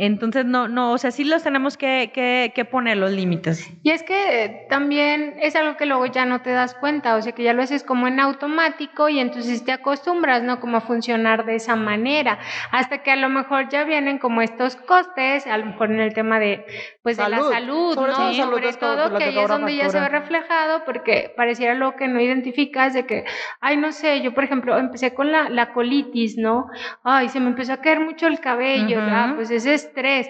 Entonces, 0.00 0.44
no, 0.44 0.68
no, 0.68 0.92
o 0.92 0.98
sea, 0.98 1.10
sí 1.10 1.24
los 1.24 1.42
tenemos 1.42 1.76
que, 1.76 2.12
que, 2.14 2.52
que 2.54 2.64
poner 2.64 2.96
los 2.96 3.10
límites. 3.10 3.68
Y 3.82 3.90
es 3.90 4.04
que 4.04 4.44
eh, 4.44 4.66
también 4.70 5.34
es 5.40 5.56
algo 5.56 5.76
que 5.76 5.86
luego 5.86 6.06
ya 6.06 6.24
no 6.24 6.40
te 6.40 6.50
das 6.50 6.74
cuenta, 6.74 7.16
o 7.16 7.22
sea 7.22 7.32
que 7.32 7.42
ya 7.42 7.52
lo 7.52 7.62
haces 7.62 7.82
como 7.82 8.06
en 8.06 8.20
automático 8.20 9.08
y 9.08 9.18
entonces 9.18 9.64
te 9.64 9.72
acostumbras, 9.72 10.44
¿no? 10.44 10.60
Como 10.60 10.76
a 10.76 10.80
funcionar 10.80 11.44
de 11.46 11.56
esa 11.56 11.74
manera, 11.74 12.38
hasta 12.70 13.02
que 13.02 13.10
a 13.10 13.16
lo 13.16 13.28
mejor 13.28 13.68
ya 13.70 13.82
vienen 13.82 14.18
como 14.18 14.40
estos 14.40 14.76
costes, 14.76 15.48
a 15.48 15.58
lo 15.58 15.66
mejor 15.66 15.90
en 15.90 15.98
el 15.98 16.14
tema 16.14 16.38
de, 16.38 16.64
pues 17.02 17.16
de 17.16 17.28
la 17.28 17.42
Salud. 17.42 17.94
Sobre 17.94 18.12
¿no? 18.12 18.16
todo 18.16 18.32
salud 18.34 18.52
Sobre 18.52 18.68
es 18.68 18.78
todo 18.78 19.18
que 19.18 19.24
ahí 19.24 19.38
es 19.38 19.48
donde 19.48 19.74
ya 19.74 19.88
se 19.88 19.98
ve 19.98 20.08
reflejado, 20.08 20.84
porque 20.84 21.32
pareciera 21.36 21.74
lo 21.74 21.96
que 21.96 22.06
no 22.06 22.20
identificas 22.20 22.94
de 22.94 23.04
que, 23.04 23.24
ay, 23.60 23.76
no 23.76 23.90
sé, 23.90 24.22
yo 24.22 24.32
por 24.32 24.44
ejemplo 24.44 24.78
empecé 24.78 25.12
con 25.12 25.32
la, 25.32 25.48
la 25.48 25.72
colitis, 25.72 26.38
¿no? 26.38 26.66
Ay, 27.02 27.28
se 27.30 27.40
me 27.40 27.48
empezó 27.48 27.72
a 27.72 27.78
caer 27.78 27.98
mucho 27.98 28.28
el 28.28 28.38
cabello, 28.38 28.98
Ujú. 28.98 29.08
ah, 29.10 29.32
pues 29.34 29.50
ese 29.50 29.87
estrés. 29.88 30.28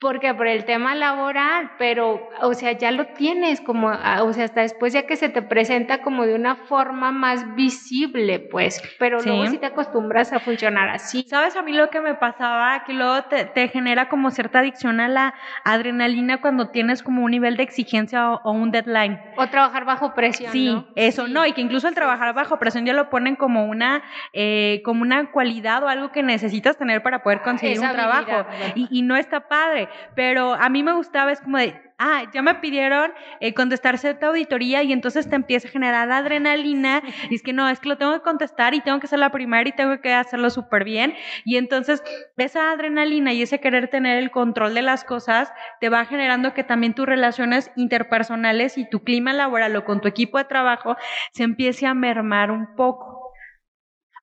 Porque 0.00 0.32
por 0.32 0.46
el 0.46 0.64
tema 0.64 0.94
laboral, 0.94 1.72
pero, 1.76 2.30
o 2.40 2.54
sea, 2.54 2.72
ya 2.72 2.90
lo 2.90 3.04
tienes 3.08 3.60
como, 3.60 3.90
ah, 3.90 4.22
o 4.22 4.32
sea, 4.32 4.44
hasta 4.46 4.62
después 4.62 4.94
ya 4.94 5.02
que 5.06 5.14
se 5.16 5.28
te 5.28 5.42
presenta 5.42 6.00
como 6.00 6.24
de 6.24 6.34
una 6.34 6.54
forma 6.56 7.12
más 7.12 7.54
visible, 7.54 8.38
pues, 8.38 8.80
pero 8.98 9.20
Sí. 9.20 9.28
luego 9.28 9.46
sí 9.48 9.58
te 9.58 9.66
acostumbras 9.66 10.32
a 10.32 10.40
funcionar 10.40 10.88
así. 10.88 11.22
¿Sabes 11.28 11.54
a 11.54 11.60
mí 11.62 11.74
lo 11.74 11.90
que 11.90 12.00
me 12.00 12.14
pasaba? 12.14 12.82
Que 12.84 12.94
luego 12.94 13.20
te, 13.24 13.44
te 13.44 13.68
genera 13.68 14.08
como 14.08 14.30
cierta 14.30 14.60
adicción 14.60 15.00
a 15.00 15.08
la 15.08 15.34
adrenalina 15.64 16.40
cuando 16.40 16.70
tienes 16.70 17.02
como 17.02 17.22
un 17.22 17.30
nivel 17.32 17.58
de 17.58 17.64
exigencia 17.64 18.30
o, 18.30 18.40
o 18.42 18.52
un 18.52 18.70
deadline. 18.70 19.20
O 19.36 19.48
trabajar 19.48 19.84
bajo 19.84 20.14
presión, 20.14 20.50
Sí, 20.50 20.72
¿no? 20.72 20.86
eso, 20.94 21.26
Sí. 21.26 21.32
no, 21.34 21.44
y 21.44 21.52
que 21.52 21.60
incluso 21.60 21.88
el 21.88 21.94
trabajar 21.94 22.32
bajo 22.32 22.58
presión 22.58 22.86
ya 22.86 22.94
lo 22.94 23.10
ponen 23.10 23.36
como 23.36 23.66
una, 23.66 24.02
eh, 24.32 24.80
como 24.82 25.02
una 25.02 25.30
cualidad 25.30 25.82
o 25.84 25.88
algo 25.88 26.10
que 26.10 26.22
necesitas 26.22 26.78
tener 26.78 27.02
para 27.02 27.22
poder 27.22 27.42
conseguir 27.42 27.76
Esa 27.76 27.86
un 27.88 27.92
trabajo. 27.92 28.46
Y, 28.74 28.88
y 28.90 29.02
no 29.02 29.16
está 29.16 29.40
padre, 29.46 29.89
pero 30.14 30.54
a 30.54 30.68
mí 30.68 30.82
me 30.82 30.92
gustaba, 30.92 31.32
es 31.32 31.40
como 31.40 31.58
de, 31.58 31.80
ah, 31.98 32.24
ya 32.32 32.42
me 32.42 32.54
pidieron 32.56 33.12
eh, 33.40 33.54
contestar 33.54 33.98
cierta 33.98 34.28
auditoría 34.28 34.82
y 34.82 34.92
entonces 34.92 35.28
te 35.28 35.36
empieza 35.36 35.68
a 35.68 35.70
generar 35.70 36.10
adrenalina 36.10 37.02
y 37.28 37.34
es 37.34 37.42
que 37.42 37.52
no, 37.52 37.68
es 37.68 37.78
que 37.78 37.88
lo 37.88 37.98
tengo 37.98 38.14
que 38.14 38.22
contestar 38.22 38.74
y 38.74 38.80
tengo 38.80 39.00
que 39.00 39.06
ser 39.06 39.18
la 39.18 39.30
primera 39.30 39.68
y 39.68 39.72
tengo 39.72 40.00
que 40.00 40.14
hacerlo 40.14 40.50
súper 40.50 40.84
bien 40.84 41.14
y 41.44 41.56
entonces 41.56 42.02
esa 42.36 42.72
adrenalina 42.72 43.32
y 43.32 43.42
ese 43.42 43.60
querer 43.60 43.88
tener 43.88 44.18
el 44.18 44.30
control 44.30 44.74
de 44.74 44.82
las 44.82 45.04
cosas 45.04 45.52
te 45.80 45.88
va 45.88 46.04
generando 46.06 46.54
que 46.54 46.64
también 46.64 46.94
tus 46.94 47.06
relaciones 47.06 47.70
interpersonales 47.76 48.78
y 48.78 48.88
tu 48.88 49.04
clima 49.04 49.32
laboral 49.32 49.76
o 49.76 49.84
con 49.84 50.00
tu 50.00 50.08
equipo 50.08 50.38
de 50.38 50.44
trabajo 50.44 50.96
se 51.32 51.42
empiece 51.42 51.86
a 51.86 51.94
mermar 51.94 52.50
un 52.50 52.74
poco. 52.76 53.32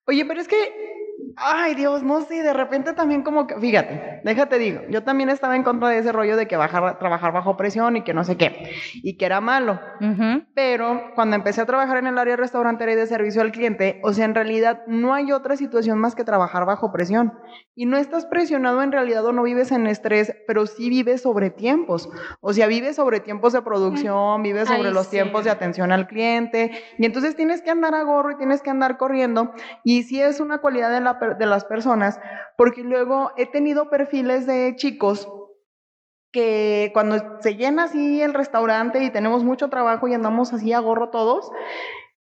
Oye, 0.05 0.25
pero 0.25 0.39
es 0.39 0.47
que, 0.47 0.55
ay 1.37 1.75
Dios, 1.75 2.03
no 2.03 2.21
sé, 2.21 2.41
de 2.41 2.53
repente 2.53 2.93
también 2.93 3.21
como 3.21 3.47
que, 3.47 3.59
fíjate, 3.59 4.21
déjate 4.23 4.57
digo, 4.57 4.81
yo 4.89 5.03
también 5.03 5.29
estaba 5.29 5.55
en 5.55 5.63
contra 5.63 5.89
de 5.89 5.99
ese 5.99 6.11
rollo 6.11 6.35
de 6.35 6.47
que 6.47 6.57
bajar, 6.57 6.97
trabajar 6.99 7.31
bajo 7.31 7.57
presión 7.57 7.95
y 7.95 8.03
que 8.03 8.13
no 8.13 8.23
sé 8.23 8.37
qué, 8.37 8.71
y 8.95 9.17
que 9.17 9.25
era 9.25 9.41
malo. 9.41 9.79
Pero 10.53 11.11
cuando 11.15 11.35
empecé 11.35 11.61
a 11.61 11.65
trabajar 11.65 11.97
en 11.97 12.07
el 12.07 12.17
área 12.17 12.35
restaurantera 12.35 12.91
y 12.91 12.95
de 12.95 13.07
servicio 13.07 13.41
al 13.41 13.51
cliente, 13.51 13.99
o 14.03 14.13
sea, 14.13 14.25
en 14.25 14.35
realidad 14.35 14.81
no 14.87 15.13
hay 15.13 15.31
otra 15.31 15.55
situación 15.55 15.99
más 15.99 16.15
que 16.15 16.23
trabajar 16.23 16.65
bajo 16.65 16.91
presión. 16.91 17.33
Y 17.75 17.85
no 17.85 17.97
estás 17.97 18.25
presionado 18.25 18.81
en 18.81 18.91
realidad 18.91 19.23
o 19.25 19.31
no 19.31 19.43
vives 19.43 19.71
en 19.71 19.85
estrés, 19.85 20.35
pero 20.47 20.65
sí 20.65 20.89
vives 20.89 21.21
sobre 21.21 21.51
tiempos. 21.51 22.09
O 22.41 22.53
sea, 22.53 22.65
vives 22.65 22.95
sobre 22.95 23.19
tiempos 23.19 23.53
de 23.53 23.61
producción, 23.61 24.41
vives 24.41 24.67
sobre 24.67 24.87
Ay, 24.87 24.93
los 24.93 25.05
sí. 25.05 25.11
tiempos 25.11 25.43
de 25.43 25.51
atención 25.51 25.91
al 25.91 26.07
cliente. 26.07 26.71
Y 26.97 27.05
entonces 27.05 27.35
tienes 27.35 27.61
que 27.61 27.69
andar 27.69 27.93
a 27.93 28.01
gorro 28.01 28.31
y 28.31 28.37
tienes 28.37 28.63
que 28.63 28.71
andar 28.71 28.97
corriendo. 28.97 29.51
Y 29.83 30.03
sí 30.03 30.19
es 30.19 30.39
una 30.39 30.57
cualidad 30.57 30.91
de, 30.91 31.01
la 31.01 31.06
de 31.13 31.45
las 31.45 31.65
personas, 31.65 32.19
porque 32.57 32.83
luego 32.83 33.31
he 33.37 33.45
tenido 33.45 33.89
perfiles 33.89 34.45
de 34.45 34.75
chicos 34.75 35.27
que 36.31 36.91
cuando 36.93 37.41
se 37.41 37.55
llena 37.55 37.83
así 37.83 38.21
el 38.21 38.33
restaurante 38.33 39.03
y 39.03 39.09
tenemos 39.09 39.43
mucho 39.43 39.69
trabajo 39.69 40.07
y 40.07 40.13
andamos 40.13 40.53
así 40.53 40.73
a 40.73 40.79
gorro 40.79 41.09
todos, 41.09 41.51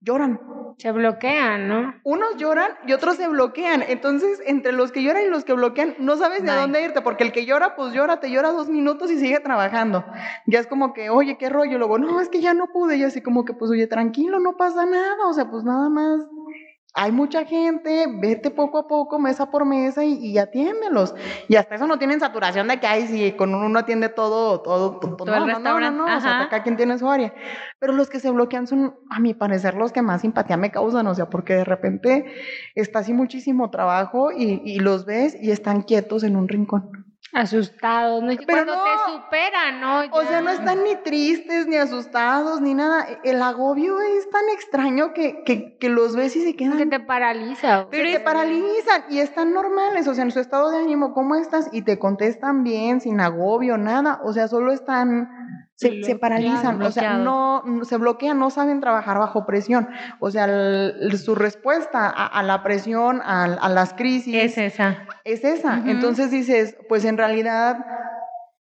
lloran. 0.01 0.41
Se 0.79 0.93
bloquean, 0.93 1.69
¿no? 1.69 1.95
Unos 2.05 2.37
lloran 2.39 2.73
y 2.87 2.95
otros 2.95 3.17
se 3.17 3.29
bloquean. 3.29 3.83
Entonces, 3.87 4.41
entre 4.47 4.73
los 4.73 4.93
que 4.93 5.03
lloran 5.03 5.25
y 5.25 5.29
los 5.29 5.45
que 5.45 5.53
bloquean, 5.53 5.95
no 5.99 6.17
sabes 6.17 6.41
a 6.43 6.53
Bye. 6.55 6.61
dónde 6.63 6.83
irte, 6.83 7.03
porque 7.03 7.23
el 7.23 7.33
que 7.33 7.45
llora, 7.45 7.77
pues 7.77 7.93
llora, 7.93 8.19
te 8.19 8.31
llora 8.31 8.51
dos 8.51 8.71
minutos 8.71 9.11
y 9.11 9.19
sigue 9.19 9.41
trabajando. 9.41 10.07
Ya 10.47 10.59
es 10.59 10.67
como 10.67 10.95
que, 10.95 11.11
oye, 11.11 11.37
qué 11.37 11.51
rollo. 11.51 11.77
Luego, 11.77 11.99
no, 11.99 12.19
es 12.19 12.31
que 12.31 12.41
ya 12.41 12.55
no 12.55 12.69
pude. 12.69 12.97
Y 12.97 13.03
así 13.03 13.21
como 13.23 13.45
que, 13.45 13.53
pues, 13.53 13.71
oye, 13.71 13.87
tranquilo, 13.89 14.41
no 14.41 14.57
pasa 14.57 14.87
nada. 14.87 15.27
O 15.27 15.35
sea, 15.35 15.51
pues 15.51 15.65
nada 15.65 15.91
más. 15.91 16.21
Hay 16.95 17.13
mucha 17.13 17.45
gente, 17.45 18.07
vete 18.21 18.51
poco 18.51 18.79
a 18.79 18.89
poco, 18.89 19.19
mesa 19.19 19.51
por 19.51 19.65
mesa 19.65 20.05
y, 20.05 20.15
y 20.15 20.39
atiéndelos. 20.39 21.15
Y 21.49 21.55
hasta 21.57 21.77
eso 21.77 21.87
no 21.87 21.99
tienen 21.99 22.19
saturación 22.19 22.67
de 22.67 22.81
que, 22.81 22.87
ay, 22.87 23.07
si 23.07 23.33
con 23.33 23.55
uno 23.55 23.79
atiende 23.79 24.09
todo, 24.09 24.61
todo, 24.61 24.99
todo, 24.99 25.17
Todo 25.17 25.35
el 25.35 25.41
no, 25.41 25.47
no, 25.47 25.47
no, 25.47 25.55
restaurante, 25.55 25.99
no, 25.99 26.17
o 26.17 26.21
sea, 26.21 26.49
cada 26.51 26.63
quien 26.65 26.77
tiene 26.77 26.99
su 26.99 27.09
área. 27.09 27.33
Pero 27.79 27.93
los 27.93 28.11
que 28.11 28.19
se 28.19 28.31
bloquean 28.31 28.67
son, 28.67 28.97
a 29.09 29.21
mi 29.21 29.35
parecer, 29.35 29.75
los 29.75 29.93
que 29.93 30.03
más 30.03 30.23
simpatía 30.23 30.57
me 30.57 30.73
causan, 30.73 31.07
o 31.07 31.15
sea, 31.15 31.31
porque 31.31 31.55
de 31.55 31.65
repente 31.65 32.27
está 32.75 33.01
así 33.01 33.13
muchísimo 33.13 33.71
trabajo 33.71 34.33
y, 34.33 34.61
y 34.65 34.81
los 34.81 35.05
ves 35.07 35.37
y 35.41 35.53
están 35.53 35.83
quietos 35.83 36.25
en 36.25 36.37
un 36.37 36.49
rincón. 36.49 37.00
Asustados, 37.33 38.23
¿no? 38.23 38.33
cuando 38.47 38.73
te 38.73 39.13
superan, 39.13 39.81
¿no? 39.81 40.01
O 40.13 40.23
sea, 40.25 40.41
no 40.41 40.51
están 40.51 40.83
ni 40.83 40.97
tristes, 40.97 41.67
ni 41.67 41.77
asustados, 41.77 42.61
ni 42.61 42.75
nada. 42.75 43.07
El 43.25 43.43
agobio 43.43 44.01
es 44.01 44.29
tan 44.31 44.49
extraño 44.53 45.13
que, 45.13 45.43
que, 45.45 45.77
que 45.79 45.89
los 45.89 46.17
ves 46.17 46.37
y 46.37 46.43
se 46.43 46.57
quedan. 46.57 46.79
Que 46.79 46.87
te 46.87 47.01
paraliza. 47.01 47.87
Pero 47.91 48.11
te 48.11 48.21
paralizan 48.21 49.05
y 49.09 49.19
están 49.19 49.53
normales, 49.53 50.09
o 50.09 50.15
sea, 50.15 50.25
en 50.25 50.31
su 50.31 50.41
estado 50.41 50.71
de 50.71 50.79
ánimo, 50.79 51.13
¿cómo 51.13 51.37
estás? 51.37 51.69
Y 51.73 51.83
te 51.83 51.99
contestan 51.99 52.65
bien, 52.65 53.01
sin 53.01 53.21
agobio, 53.21 53.79
nada. 53.79 54.21
O 54.25 54.33
sea, 54.33 54.49
solo 54.49 54.73
están 54.73 55.29
se, 55.81 56.17
paralizan, 56.17 56.83
o 56.83 56.91
sea, 56.91 57.17
no, 57.17 57.65
se 57.85 57.97
bloquean, 57.97 58.39
no 58.39 58.51
saben 58.51 58.81
trabajar 58.81 59.19
bajo 59.19 59.47
presión. 59.47 59.89
O 60.19 60.31
sea, 60.31 60.47
su 61.17 61.35
respuesta 61.35 62.09
a, 62.09 62.43
la 62.43 62.63
presión, 62.63 63.23
a, 63.25 63.69
las 63.69 63.95
crisis. 63.95 64.35
Es 64.35 64.59
esa. 64.59 65.07
Es 65.25 65.43
esa. 65.43 65.83
Entonces 65.87 66.31
dices, 66.31 66.77
pues 66.89 67.05
en 67.07 67.17
realidad 67.17 67.79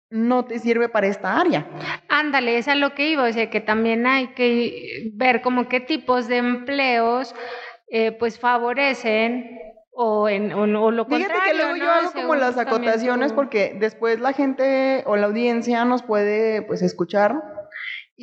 no 0.09 0.45
te 0.45 0.59
sirve 0.59 0.87
para 0.87 1.07
esta 1.07 1.39
área. 1.39 1.67
Ándale, 2.07 2.57
es 2.57 2.67
a 2.67 2.75
lo 2.75 2.93
que 2.93 3.09
iba, 3.09 3.23
o 3.23 3.33
sea, 3.33 3.49
que 3.49 3.61
también 3.61 4.07
hay 4.07 4.27
que 4.27 5.11
ver 5.13 5.41
como 5.41 5.67
qué 5.67 5.81
tipos 5.81 6.27
de 6.27 6.37
empleos 6.37 7.35
eh, 7.89 8.13
pues 8.13 8.39
favorecen 8.39 9.57
o, 9.91 10.29
en, 10.29 10.53
o, 10.53 10.91
lo 10.91 11.05
Fíjate 11.05 11.33
que 11.45 11.53
luego 11.53 11.75
yo 11.75 11.91
hago 11.91 12.11
como 12.13 12.35
las 12.35 12.57
acotaciones 12.57 13.33
porque 13.33 13.75
después 13.79 14.19
la 14.19 14.33
gente 14.33 15.03
o 15.05 15.15
la 15.15 15.27
audiencia 15.27 15.83
nos 15.85 16.01
puede 16.01 16.61
pues 16.61 16.81
escuchar 16.81 17.50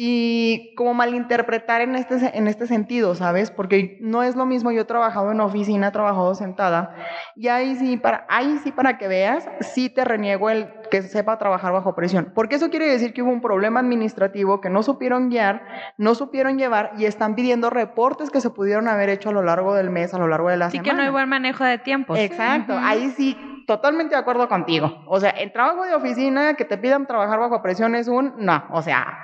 y 0.00 0.76
como 0.76 0.94
malinterpretar 0.94 1.80
en 1.80 1.96
este, 1.96 2.38
en 2.38 2.46
este 2.46 2.68
sentido, 2.68 3.16
¿sabes? 3.16 3.50
Porque 3.50 3.98
no 4.00 4.22
es 4.22 4.36
lo 4.36 4.46
mismo, 4.46 4.70
yo 4.70 4.82
he 4.82 4.84
trabajado 4.84 5.32
en 5.32 5.40
oficina, 5.40 5.88
he 5.88 5.90
trabajado 5.90 6.36
sentada, 6.36 6.94
y 7.34 7.48
ahí 7.48 7.74
sí, 7.74 7.96
para, 7.96 8.24
ahí 8.28 8.60
sí 8.62 8.70
para 8.70 8.96
que 8.96 9.08
veas, 9.08 9.48
sí 9.58 9.90
te 9.90 10.04
reniego 10.04 10.50
el 10.50 10.68
que 10.88 11.02
sepa 11.02 11.36
trabajar 11.36 11.72
bajo 11.72 11.96
presión, 11.96 12.30
porque 12.32 12.54
eso 12.54 12.70
quiere 12.70 12.86
decir 12.86 13.12
que 13.12 13.22
hubo 13.22 13.32
un 13.32 13.40
problema 13.40 13.80
administrativo 13.80 14.60
que 14.60 14.70
no 14.70 14.84
supieron 14.84 15.30
guiar, 15.30 15.64
no 15.96 16.14
supieron 16.14 16.58
llevar 16.58 16.92
y 16.96 17.06
están 17.06 17.34
pidiendo 17.34 17.68
reportes 17.68 18.30
que 18.30 18.40
se 18.40 18.50
pudieron 18.50 18.86
haber 18.86 19.08
hecho 19.08 19.30
a 19.30 19.32
lo 19.32 19.42
largo 19.42 19.74
del 19.74 19.90
mes, 19.90 20.14
a 20.14 20.18
lo 20.18 20.28
largo 20.28 20.48
de 20.48 20.58
la 20.58 20.70
semana. 20.70 20.84
Sí 20.84 20.90
que 20.90 20.96
no 20.96 21.02
hay 21.02 21.10
buen 21.10 21.28
manejo 21.28 21.64
de 21.64 21.78
tiempo. 21.78 22.14
Exacto, 22.14 22.78
ahí 22.78 23.10
sí 23.16 23.36
totalmente 23.68 24.14
de 24.14 24.20
acuerdo 24.20 24.48
contigo. 24.48 25.04
O 25.06 25.20
sea, 25.20 25.28
el 25.28 25.52
trabajo 25.52 25.84
de 25.84 25.94
oficina 25.94 26.54
que 26.54 26.64
te 26.64 26.78
pidan 26.78 27.06
trabajar 27.06 27.38
bajo 27.38 27.60
presión 27.60 27.94
es 27.94 28.08
un 28.08 28.32
no. 28.38 28.64
O 28.70 28.80
sea, 28.80 29.18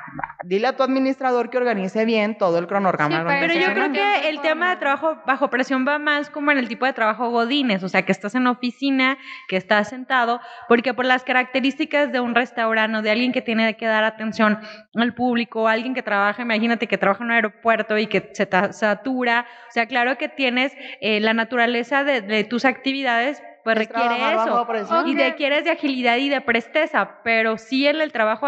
dile 0.44 0.66
a 0.66 0.76
tu 0.76 0.82
administrador 0.82 1.48
que 1.48 1.56
organice 1.56 2.04
bien 2.04 2.36
todo 2.36 2.58
el 2.58 2.66
cronograma. 2.66 3.24
pero 3.26 3.54
yo 3.54 3.72
creo 3.72 3.90
que 3.90 4.28
el 4.28 4.42
tema 4.42 4.68
de 4.68 4.76
trabajo 4.76 5.16
bajo 5.26 5.48
presión 5.48 5.86
va 5.88 5.98
más 5.98 6.28
como 6.28 6.52
en 6.52 6.58
el 6.58 6.68
tipo 6.68 6.84
de 6.84 6.92
trabajo 6.92 7.30
godines, 7.30 7.82
o 7.82 7.88
sea, 7.88 8.02
que 8.02 8.12
estás 8.12 8.34
en 8.34 8.46
oficina, 8.46 9.16
que 9.48 9.56
estás 9.56 9.88
sentado, 9.88 10.42
porque 10.68 10.92
por 10.92 11.06
las 11.06 11.24
características 11.24 12.12
de 12.12 12.20
un 12.20 12.34
restaurante 12.34 12.98
o 12.98 13.02
de 13.02 13.10
alguien 13.10 13.32
que 13.32 13.40
tiene 13.40 13.78
que 13.78 13.86
dar 13.86 14.04
atención 14.04 14.58
al 14.94 15.14
público, 15.14 15.68
alguien 15.68 15.94
que 15.94 16.02
trabaja, 16.02 16.42
imagínate 16.42 16.86
que 16.86 16.98
trabaja 16.98 17.24
en 17.24 17.30
un 17.30 17.32
aeropuerto 17.36 17.96
y 17.96 18.08
que 18.08 18.28
se 18.34 18.46
satura, 18.72 19.46
o 19.70 19.72
sea, 19.72 19.86
claro 19.86 20.18
que 20.18 20.28
tienes 20.28 20.76
eh, 21.00 21.20
la 21.20 21.32
naturaleza 21.32 22.04
de 22.04 22.44
tus 22.44 22.66
actividades 22.66 23.42
pues 23.64 23.78
requiere 23.78 24.34
eso. 24.34 24.66
Y 25.06 25.16
requieres 25.16 25.64
de 25.64 25.70
agilidad 25.70 26.16
y 26.18 26.28
de 26.28 26.42
presteza, 26.42 27.22
pero 27.24 27.56
sí 27.56 27.86
en 27.86 28.00
el 28.00 28.12
trabajo 28.12 28.46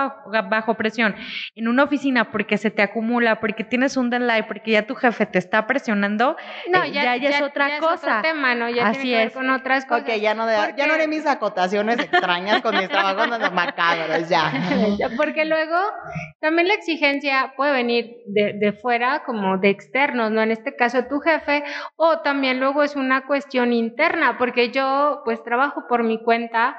bajo 0.48 0.74
presión, 0.74 1.16
en 1.54 1.68
una 1.68 1.84
oficina 1.84 2.30
porque 2.30 2.58
se 2.58 2.70
te 2.70 2.82
acumula, 2.82 3.40
porque 3.40 3.64
tienes 3.64 3.96
un 3.96 4.10
deadline, 4.10 4.44
porque 4.46 4.72
ya 4.72 4.86
tu 4.86 4.94
jefe 4.94 5.24
te 5.24 5.38
está 5.38 5.66
presionando, 5.66 6.36
no, 6.70 6.84
eh, 6.84 6.92
ya, 6.92 7.16
ya, 7.16 7.30
es 7.30 7.40
otra 7.40 7.78
cosa. 7.78 8.18
Es 8.18 8.22
tema, 8.22 8.54
¿no? 8.54 8.68
Ya 8.68 8.88
Así 8.88 9.00
tiene 9.00 9.16
que 9.16 9.24
ver 9.24 9.32
con 9.32 9.50
otras 9.50 9.86
cosas. 9.86 10.02
Ok, 10.02 10.20
ya 10.20 10.34
no, 10.34 10.46
ya 10.46 10.86
no 10.86 10.94
haré 10.94 11.08
mis 11.08 11.26
acotaciones 11.26 11.98
extrañas 11.98 12.60
con 12.60 12.76
mis 12.76 12.88
trabajos 12.88 13.52
macabros, 13.52 14.28
ya. 14.28 14.52
porque 15.16 15.46
luego 15.46 15.76
también 16.40 16.68
la 16.68 16.74
exigencia 16.74 17.54
puede 17.56 17.72
venir 17.72 18.16
de, 18.26 18.52
de 18.52 18.72
fuera 18.72 19.22
como 19.24 19.56
de 19.56 19.70
externos, 19.70 20.30
¿no? 20.30 20.42
En 20.42 20.50
este 20.50 20.76
caso 20.76 21.04
tu 21.04 21.20
jefe, 21.20 21.64
o 21.96 22.18
también 22.20 22.60
luego 22.60 22.82
es 22.82 22.96
una 22.96 23.26
cuestión 23.26 23.72
interna, 23.72 24.36
porque 24.38 24.70
yo 24.70 25.05
pues 25.24 25.42
trabajo 25.42 25.84
por 25.88 26.02
mi 26.02 26.22
cuenta 26.22 26.76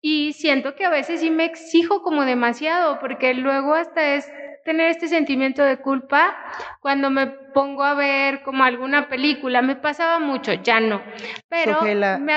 y 0.00 0.32
siento 0.34 0.74
que 0.76 0.84
a 0.84 0.90
veces 0.90 1.20
sí 1.20 1.30
me 1.30 1.44
exijo 1.44 2.02
como 2.02 2.24
demasiado 2.24 2.98
porque 3.00 3.34
luego 3.34 3.74
hasta 3.74 4.14
es 4.14 4.30
tener 4.64 4.90
este 4.90 5.08
sentimiento 5.08 5.62
de 5.62 5.78
culpa 5.78 6.36
cuando 6.80 7.10
me 7.10 7.26
pongo 7.26 7.82
a 7.82 7.94
ver 7.94 8.42
como 8.42 8.64
alguna 8.64 9.08
película. 9.08 9.62
Me 9.62 9.76
pasaba 9.76 10.18
mucho, 10.18 10.52
ya 10.52 10.78
no. 10.78 11.02
Pero 11.48 11.78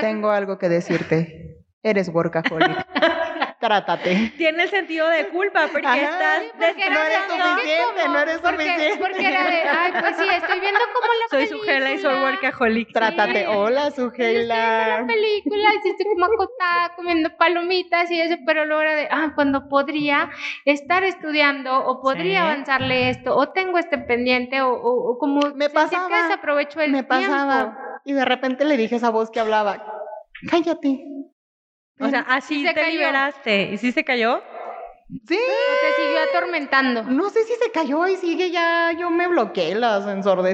tengo 0.01 0.31
algo 0.31 0.57
que 0.57 0.69
decirte. 0.69 1.57
Eres 1.83 2.09
workaholic. 2.09 2.77
Trátate. 3.59 4.33
Tiene 4.37 4.67
sentido 4.67 5.07
de 5.09 5.27
culpa 5.27 5.67
porque 5.71 6.03
estás 6.03 6.43
porque 6.57 6.89
no 6.89 6.99
eres 6.99 7.19
suficiente, 7.27 8.07
no 8.07 8.19
eres 8.19 8.41
suficiente. 8.41 8.97
Porque 8.99 9.27
era 9.27 9.43
de, 9.45 9.61
ay, 9.61 9.91
pues 9.99 10.17
sí, 10.17 10.27
estoy 10.35 10.50
soy 11.31 11.47
Sujela 11.47 11.91
y 11.91 11.97
soy 11.97 12.13
workaholic. 12.13 12.91
Trátate. 12.91 13.47
Hola, 13.47 13.91
Sujela. 13.91 14.19
Estoy 14.19 14.45
viendo 14.45 15.01
la 15.01 15.07
película 15.07 15.69
y 15.73 15.89
estoy 15.89 16.05
como 16.05 16.25
acotada 16.25 16.95
comiendo 16.95 17.37
palomitas 17.37 18.11
y 18.11 18.19
eso, 18.19 18.35
pero 18.45 18.65
luego 18.65 18.81
era 18.81 18.95
de, 18.95 19.07
ah, 19.09 19.31
cuando 19.33 19.67
podría 19.69 20.29
estar 20.65 21.03
estudiando 21.03 21.85
o 21.85 22.01
podría 22.01 22.43
avanzarle 22.43 23.09
esto 23.09 23.35
o 23.35 23.49
tengo 23.49 23.77
este 23.77 23.97
pendiente 23.97 24.61
o, 24.61 24.73
o, 24.73 25.17
como 25.17 25.39
me 25.55 25.69
pasaba, 25.69 26.07
que 26.07 26.15
desaprovecho 26.23 26.81
el 26.81 26.91
me 26.91 27.03
pasaba 27.03 27.77
y 28.05 28.13
de 28.13 28.25
repente 28.25 28.65
le 28.65 28.77
dije 28.77 28.97
esa 28.97 29.09
voz 29.09 29.31
que 29.31 29.39
hablaba, 29.39 29.83
cállate. 30.49 31.05
O 31.99 32.09
sea, 32.09 32.21
así 32.21 32.65
te 32.73 32.91
liberaste. 32.91 33.71
¿Y 33.73 33.77
sí 33.77 33.91
se 33.91 34.03
cayó? 34.03 34.41
Sí. 35.27 35.35
¿O 35.35 35.97
te 35.97 36.01
siguió 36.01 36.19
atormentando? 36.29 37.03
No 37.03 37.29
sé 37.29 37.43
si 37.43 37.53
se 37.55 37.69
cayó 37.71 38.07
y 38.07 38.15
sigue 38.15 38.49
ya, 38.49 38.93
yo 38.97 39.09
me 39.09 39.27
bloqueé 39.27 39.75
las 39.75 40.05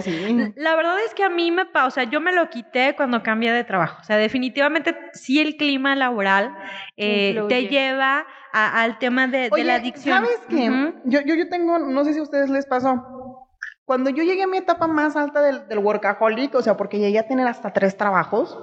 sí. 0.04 0.54
La 0.56 0.76
verdad 0.76 1.00
es 1.06 1.14
que 1.14 1.24
a 1.24 1.30
mí 1.30 1.52
me 1.52 1.66
pasa, 1.66 1.86
o 1.86 1.92
sea, 1.92 2.04
yo 2.06 2.20
me 2.20 2.32
lo 2.34 2.50
quité 2.50 2.96
cuando 2.96 3.22
cambié 3.22 3.52
de 3.52 3.64
trabajo. 3.64 4.00
O 4.02 4.04
sea, 4.04 4.18
definitivamente 4.18 4.98
sí 5.14 5.40
el 5.40 5.58
clima 5.58 5.96
laboral 5.96 6.58
eh, 6.96 7.40
te 7.48 7.68
lleva 7.68 8.26
al 8.52 8.98
tema 8.98 9.28
de, 9.28 9.50
la 9.64 9.76
adicción. 9.76 10.26
¿Sabes 10.26 10.40
qué? 10.50 10.94
yo, 11.06 11.22
yo, 11.22 11.36
yo 11.36 11.50
tengo, 11.50 11.78
no 11.78 12.04
sé 12.04 12.14
si 12.14 12.20
a 12.20 12.24
ustedes 12.24 12.50
les 12.50 12.66
pasó, 12.66 13.48
cuando 13.86 14.10
yo 14.10 14.24
llegué 14.24 14.44
a 14.44 14.48
mi 14.48 14.58
etapa 14.58 14.88
más 14.88 15.16
alta 15.16 15.42
del, 15.42 15.68
del 15.68 15.80
workaholic, 15.80 16.56
o 16.56 16.62
sea, 16.64 16.76
porque 16.76 16.98
llegué 16.98 17.20
a 17.20 17.28
tener 17.28 17.48
hasta 17.48 17.74
tres 17.74 17.96
trabajos, 17.96 18.58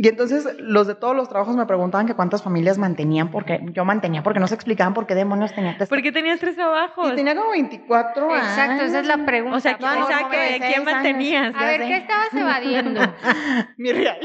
y 0.00 0.06
entonces 0.06 0.46
los 0.58 0.86
de 0.86 0.94
todos 0.94 1.16
los 1.16 1.28
trabajos 1.28 1.56
me 1.56 1.66
preguntaban 1.66 2.06
que 2.06 2.14
cuántas 2.14 2.42
familias 2.42 2.78
mantenían, 2.78 3.32
porque 3.32 3.60
yo 3.72 3.84
mantenía, 3.84 4.22
porque 4.22 4.38
no 4.38 4.46
se 4.46 4.54
explicaban 4.54 4.94
por 4.94 5.08
qué 5.08 5.16
demonios 5.16 5.52
tenía 5.52 5.76
tres 5.76 5.88
¿Por 5.88 6.02
qué 6.02 6.12
tenías 6.12 6.38
tres 6.38 6.54
trabajos? 6.54 7.12
Y 7.12 7.16
tenía 7.16 7.34
como 7.34 7.50
24 7.50 8.30
años. 8.30 8.46
Exacto, 8.46 8.84
esa 8.84 9.00
es 9.00 9.06
la 9.06 9.26
pregunta. 9.26 9.56
O 9.56 9.60
sea, 9.60 9.76
¿quién 9.76 10.84
mantenías? 10.84 11.52
A 11.54 11.64
ver, 11.64 11.80
¿qué 11.80 11.96
estabas 11.96 12.32
evadiendo? 12.32 13.00
Mi 13.76 13.92
realidad. 13.92 14.18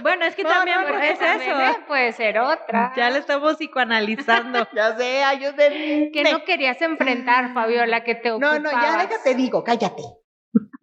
Bueno, 0.00 0.26
es 0.26 0.36
que 0.36 0.44
también 0.44 0.78
es 1.02 1.20
eso. 1.20 1.80
Puede 1.88 2.12
ser 2.12 2.38
otra. 2.38 2.92
Ya 2.96 3.10
le 3.10 3.18
estamos 3.18 3.56
psicoanalizando. 3.56 4.68
ya 4.76 4.96
sé, 4.96 5.24
ayúdenme. 5.24 6.10
Que 6.12 6.22
no 6.30 6.44
querías 6.44 6.80
enfrentar, 6.82 7.52
Fabiola, 7.52 8.04
que 8.04 8.14
te 8.14 8.30
ocupabas. 8.30 8.60
No, 8.60 8.70
no, 8.70 8.80
ya 8.80 8.98
déjate 8.98 9.34
digo, 9.34 9.64
cállate. 9.64 10.02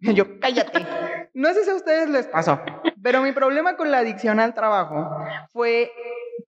Yo, 0.00 0.38
cállate. 0.40 0.86
No 1.34 1.52
sé 1.54 1.64
si 1.64 1.70
a 1.70 1.74
ustedes 1.76 2.10
les 2.10 2.26
pasó, 2.26 2.60
pero 3.02 3.22
mi 3.22 3.32
problema 3.32 3.76
con 3.76 3.90
la 3.90 3.98
adicción 3.98 4.40
al 4.40 4.54
trabajo 4.54 5.10
fue 5.52 5.92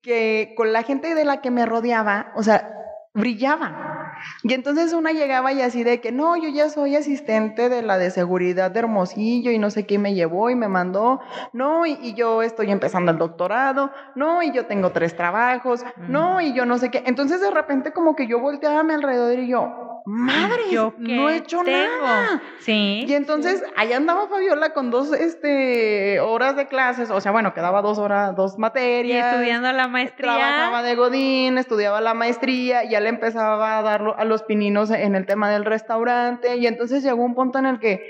que 0.02 0.54
con 0.56 0.72
la 0.72 0.82
gente 0.82 1.14
de 1.14 1.24
la 1.24 1.40
que 1.40 1.50
me 1.50 1.66
rodeaba, 1.66 2.32
o 2.36 2.42
sea, 2.42 2.70
brillaba. 3.14 4.12
Y 4.42 4.54
entonces 4.54 4.92
una 4.92 5.12
llegaba 5.12 5.52
y 5.52 5.60
así 5.60 5.84
de 5.84 6.00
que, 6.00 6.12
no, 6.12 6.36
yo 6.36 6.48
ya 6.48 6.68
soy 6.68 6.96
asistente 6.96 7.68
de 7.68 7.82
la 7.82 7.98
de 7.98 8.10
seguridad 8.10 8.70
de 8.70 8.80
Hermosillo 8.80 9.50
y 9.50 9.58
no 9.58 9.70
sé 9.70 9.86
qué 9.86 9.98
me 9.98 10.14
llevó 10.14 10.50
y 10.50 10.56
me 10.56 10.68
mandó, 10.68 11.20
no, 11.52 11.86
y, 11.86 12.14
yo 12.14 12.42
estoy 12.42 12.70
empezando 12.70 13.12
el 13.12 13.18
doctorado, 13.18 13.90
no, 14.14 14.42
y 14.42 14.52
yo 14.52 14.66
tengo 14.66 14.90
tres 14.90 15.16
trabajos, 15.16 15.84
no, 15.96 16.40
y 16.40 16.52
yo 16.54 16.66
no 16.66 16.78
sé 16.78 16.90
qué. 16.90 17.02
Entonces 17.06 17.40
de 17.40 17.50
repente 17.50 17.92
como 17.92 18.16
que 18.16 18.26
yo 18.26 18.40
volteaba 18.40 18.80
a 18.80 18.84
mi 18.84 18.94
alrededor 18.94 19.38
y 19.38 19.48
yo, 19.48 19.93
madre, 20.06 20.64
yo 20.70 20.92
no 20.98 21.30
he 21.30 21.38
hecho 21.38 21.62
nada. 21.62 22.42
Sí. 22.58 23.04
Y 23.08 23.14
entonces 23.14 23.62
ahí 23.76 23.92
andaba 23.92 24.28
Fabiola 24.28 24.74
con 24.74 24.90
dos 24.90 25.12
este, 25.12 26.20
horas 26.20 26.56
de 26.56 26.66
clases, 26.66 27.10
o 27.10 27.20
sea, 27.20 27.32
bueno, 27.32 27.54
quedaba 27.54 27.80
dos 27.80 27.98
horas, 27.98 28.36
dos 28.36 28.58
materias. 28.58 29.32
Y 29.32 29.34
estudiando 29.34 29.72
la 29.72 29.88
maestría. 29.88 30.36
Trabajaba 30.36 30.82
de 30.82 30.94
Godín, 30.94 31.56
estudiaba 31.56 32.00
la 32.02 32.12
maestría, 32.12 32.84
y 32.84 32.90
ya 32.90 33.00
le 33.00 33.08
empezaba 33.08 33.78
a 33.78 33.82
dar 33.82 34.14
a 34.18 34.24
los 34.24 34.42
pininos 34.42 34.90
en 34.90 35.14
el 35.14 35.24
tema 35.24 35.50
del 35.50 35.64
restaurante, 35.64 36.56
y 36.56 36.66
entonces 36.66 37.02
llegó 37.02 37.24
un 37.24 37.34
punto 37.34 37.58
en 37.58 37.66
el 37.66 37.78
que... 37.78 38.06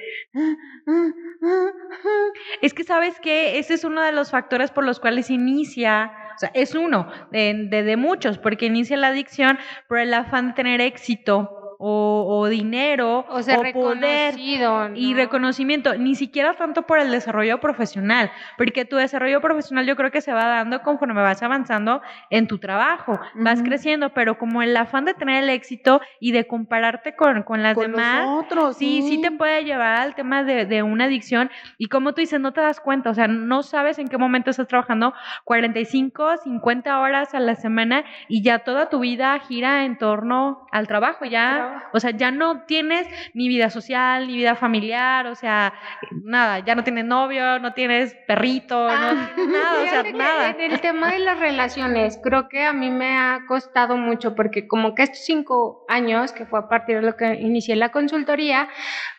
Es 2.60 2.74
que 2.74 2.84
sabes 2.84 3.20
que 3.20 3.58
ese 3.58 3.74
es 3.74 3.84
uno 3.84 4.02
de 4.02 4.12
los 4.12 4.30
factores 4.30 4.70
por 4.70 4.84
los 4.84 4.98
cuales 4.98 5.30
inicia 5.30 6.12
o 6.34 6.38
sea, 6.38 6.50
es 6.52 6.74
uno 6.74 7.08
de, 7.30 7.68
de, 7.70 7.84
de, 7.84 7.96
muchos, 7.96 8.38
porque 8.38 8.66
inicia 8.66 8.96
la 8.96 9.08
adicción 9.08 9.56
por 9.88 9.98
el 9.98 10.12
afán 10.12 10.48
de 10.48 10.54
tener 10.54 10.80
éxito 10.80 11.63
o, 11.78 12.46
dinero 12.48 13.24
o, 13.28 13.42
sea, 13.42 13.58
poder 13.72 14.34
¿no? 14.36 14.94
y 14.94 15.14
reconocimiento, 15.14 15.94
ni 15.96 16.14
siquiera 16.14 16.54
tanto 16.56 16.82
por 16.82 16.98
el 16.98 17.10
desarrollo 17.10 17.60
profesional, 17.60 18.30
porque 18.56 18.84
tu 18.84 18.96
desarrollo 18.96 19.40
profesional 19.40 19.86
yo 19.86 19.96
creo 19.96 20.10
que 20.10 20.20
se 20.20 20.32
va 20.32 20.46
dando 20.46 20.82
conforme 20.82 21.22
vas 21.22 21.42
avanzando 21.42 22.02
en 22.30 22.46
tu 22.46 22.58
trabajo, 22.58 23.18
vas 23.34 23.62
creciendo, 23.62 24.10
pero 24.10 24.38
como 24.38 24.62
el 24.62 24.76
afán 24.76 25.04
de 25.04 25.14
tener 25.14 25.44
el 25.44 25.50
éxito 25.50 26.00
y 26.20 26.32
de 26.32 26.46
compararte 26.46 27.16
con, 27.16 27.42
con 27.42 27.62
las 27.62 27.76
demás, 27.76 28.26
otros, 28.28 28.76
sí, 28.76 29.02
sí, 29.02 29.20
te 29.20 29.30
puede 29.30 29.64
llevar 29.64 30.00
al 30.00 30.14
tema 30.14 30.42
de, 30.42 30.66
de 30.66 30.82
una 30.82 31.04
adicción. 31.04 31.50
Y 31.78 31.86
como 31.86 32.12
tú 32.12 32.20
dices, 32.20 32.40
no 32.40 32.52
te 32.52 32.60
das 32.60 32.80
cuenta, 32.80 33.10
o 33.10 33.14
sea, 33.14 33.28
no 33.28 33.62
sabes 33.62 33.98
en 33.98 34.08
qué 34.08 34.18
momento 34.18 34.50
estás 34.50 34.68
trabajando 34.68 35.14
45, 35.44 36.38
50 36.38 37.00
horas 37.00 37.34
a 37.34 37.40
la 37.40 37.54
semana 37.56 38.04
y 38.28 38.42
ya 38.42 38.60
toda 38.60 38.88
tu 38.88 39.00
vida 39.00 39.38
gira 39.40 39.84
en 39.84 39.98
torno 39.98 40.66
al 40.72 40.86
trabajo, 40.88 41.24
ya, 41.24 41.63
o 41.92 42.00
sea, 42.00 42.10
ya 42.10 42.30
no 42.30 42.62
tienes 42.62 43.06
ni 43.34 43.48
vida 43.48 43.70
social, 43.70 44.26
ni 44.26 44.36
vida 44.36 44.54
familiar, 44.54 45.26
o 45.26 45.34
sea, 45.34 45.74
nada, 46.22 46.60
ya 46.60 46.74
no 46.74 46.84
tienes 46.84 47.04
novio, 47.04 47.58
no 47.58 47.72
tienes 47.72 48.14
perrito, 48.26 48.88
no, 48.88 48.92
ah, 48.92 49.30
nada, 49.36 49.82
o 49.82 49.86
sea, 49.86 50.12
nada. 50.12 50.50
En 50.50 50.72
el 50.72 50.80
tema 50.80 51.12
de 51.12 51.18
las 51.20 51.38
relaciones, 51.38 52.18
creo 52.22 52.48
que 52.48 52.64
a 52.64 52.72
mí 52.72 52.90
me 52.90 53.16
ha 53.16 53.40
costado 53.46 53.96
mucho 53.96 54.34
porque 54.34 54.66
como 54.66 54.94
que 54.94 55.02
estos 55.04 55.24
cinco 55.24 55.84
años, 55.88 56.32
que 56.32 56.46
fue 56.46 56.58
a 56.58 56.68
partir 56.68 56.96
de 56.96 57.02
lo 57.02 57.16
que 57.16 57.34
inicié 57.34 57.76
la 57.76 57.90
consultoría, 57.90 58.68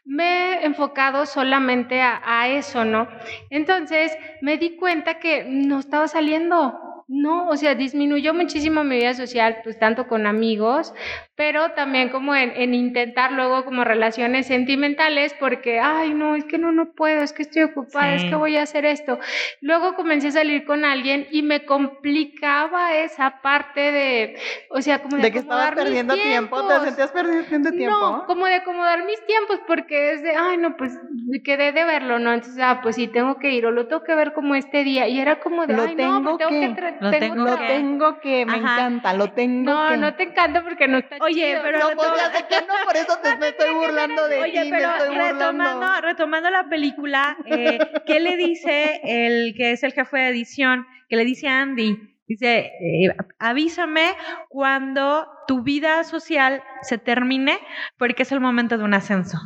me 0.06 0.26
he 0.26 0.66
enfocado 0.66 1.26
solamente 1.26 2.02
a, 2.02 2.22
a 2.24 2.48
eso, 2.50 2.86
¿no? 2.86 3.08
Entonces 3.50 4.18
me 4.42 4.58
di 4.58 4.78
cuenta 4.78 5.20
que 5.20 5.46
no 5.46 5.80
estaba 5.80 6.08
saliendo, 6.08 6.80
no, 7.08 7.50
o 7.50 7.58
sea, 7.58 7.76
disminuyó 7.76 8.34
muchísimo 8.34 8.84
mi 8.84 8.98
vida 8.98 9.14
social, 9.14 9.58
pues 9.64 9.78
tanto 9.78 10.08
con 10.08 10.26
amigos, 10.26 10.94
pero 11.36 11.72
también 11.72 12.10
como 12.10 12.34
en, 12.34 12.74
intentar 12.74 13.34
luego 13.34 13.66
como 13.66 13.84
relaciones 13.84 14.48
sentimentales 14.48 15.36
porque, 15.38 15.80
ay, 15.80 16.14
no, 16.14 16.36
es 16.36 16.46
que 16.46 16.58
no, 16.58 16.72
no 16.72 16.94
puedo, 16.94 17.22
es 17.24 17.34
que 17.34 17.42
estoy 17.42 17.64
ocupada, 17.64 18.16
es 18.16 18.24
que 18.24 18.36
voy 18.36 18.56
a 18.56 18.64
hacer 18.64 18.86
esto. 18.86 19.20
Luego 19.60 19.96
comencé 19.96 20.30
a 20.30 20.32
salir 20.32 20.66
con 20.66 20.86
alguien 20.86 21.28
y 21.32 21.42
me 21.42 21.66
complicaba 21.66 22.96
esa 22.96 23.42
parte 23.42 23.92
de, 23.92 24.38
o 24.70 24.82
sea, 24.82 25.02
como 25.02 25.18
de... 25.18 25.24
De 25.24 25.32
que 25.32 25.40
estabas 25.40 25.72
perdiendo 25.72 26.14
tiempo, 26.14 26.66
¿te 26.68 26.80
sentías 26.86 27.12
perdiendo 27.12 27.72
tiempo? 27.72 28.00
No, 28.00 28.26
como 28.26 28.46
de 28.46 28.56
acomodar 28.56 29.04
mis 29.06 29.24
tiempos 29.26 29.60
porque 29.68 30.14
es 30.14 30.24
de, 30.24 30.36
ay, 30.36 30.58
no, 30.58 30.78
pues 30.78 30.98
quedé 31.44 31.74
de 31.74 31.84
verlo, 31.84 32.18
¿no? 32.18 32.32
Entonces, 32.32 32.62
ah, 32.64 32.80
pues 32.82 32.96
sí, 32.96 33.08
tengo 33.08 33.38
que 33.40 33.52
ir 33.52 33.66
o 33.66 33.72
lo 33.72 33.88
tengo 33.88 34.04
que 34.04 34.16
ver 34.16 34.34
como 34.34 34.56
este 34.56 34.86
día 34.86 35.10
y 35.10 35.20
era 35.20 35.42
como 35.42 35.68
de, 35.68 35.74
lo 35.74 35.84
ay, 35.84 35.96
tengo 35.96 36.20
no, 36.20 36.38
pues 36.38 36.50
tengo 36.50 36.76
que, 36.76 36.96
lo 37.02 37.12
tengo, 37.12 37.58
tengo 37.68 38.20
que, 38.20 38.46
me 38.46 38.58
encanta, 38.58 39.14
lo 39.14 39.32
tengo 39.32 39.74
no, 39.74 39.90
que. 39.90 39.98
No, 39.98 40.02
no 40.02 40.14
te 40.16 40.24
encanta 40.24 40.64
porque 40.64 40.88
no 40.88 41.00
está 41.00 41.25
Oye, 41.26 41.60
pero 41.64 41.80
no, 41.80 41.96
pues 41.96 42.12
que 42.48 42.62
no, 42.62 42.74
por 42.86 42.96
eso 42.96 43.18
te, 43.22 43.36
me 43.38 43.50
estoy 43.50 43.74
burlando 43.74 44.28
de 44.28 44.42
Oye, 44.42 44.64
ti, 44.64 44.70
pero 44.70 44.90
me 44.90 44.98
estoy 44.98 45.18
retomando, 45.18 46.02
retomando 46.02 46.50
la 46.52 46.70
película, 46.70 47.38
eh, 47.46 47.80
¿qué 48.06 48.20
le 48.20 48.38
dice 48.38 49.02
el 49.04 49.56
que 49.56 49.72
es 49.72 49.84
el 49.84 49.94
jefe 49.94 50.18
de 50.18 50.30
edición? 50.30 50.86
¿Qué 51.10 51.16
le 51.16 51.26
dice 51.26 51.48
a 51.48 51.62
Andy? 51.62 52.16
Dice, 52.28 52.72
eh, 52.80 53.16
avísame 53.40 54.16
cuando 54.50 55.28
tu 55.48 55.64
vida 55.64 56.04
social 56.04 56.64
se 56.82 56.98
termine 56.98 57.60
porque 57.98 58.24
es 58.24 58.32
el 58.32 58.40
momento 58.40 58.78
de 58.78 58.84
un 58.84 58.94
ascenso. 58.94 59.40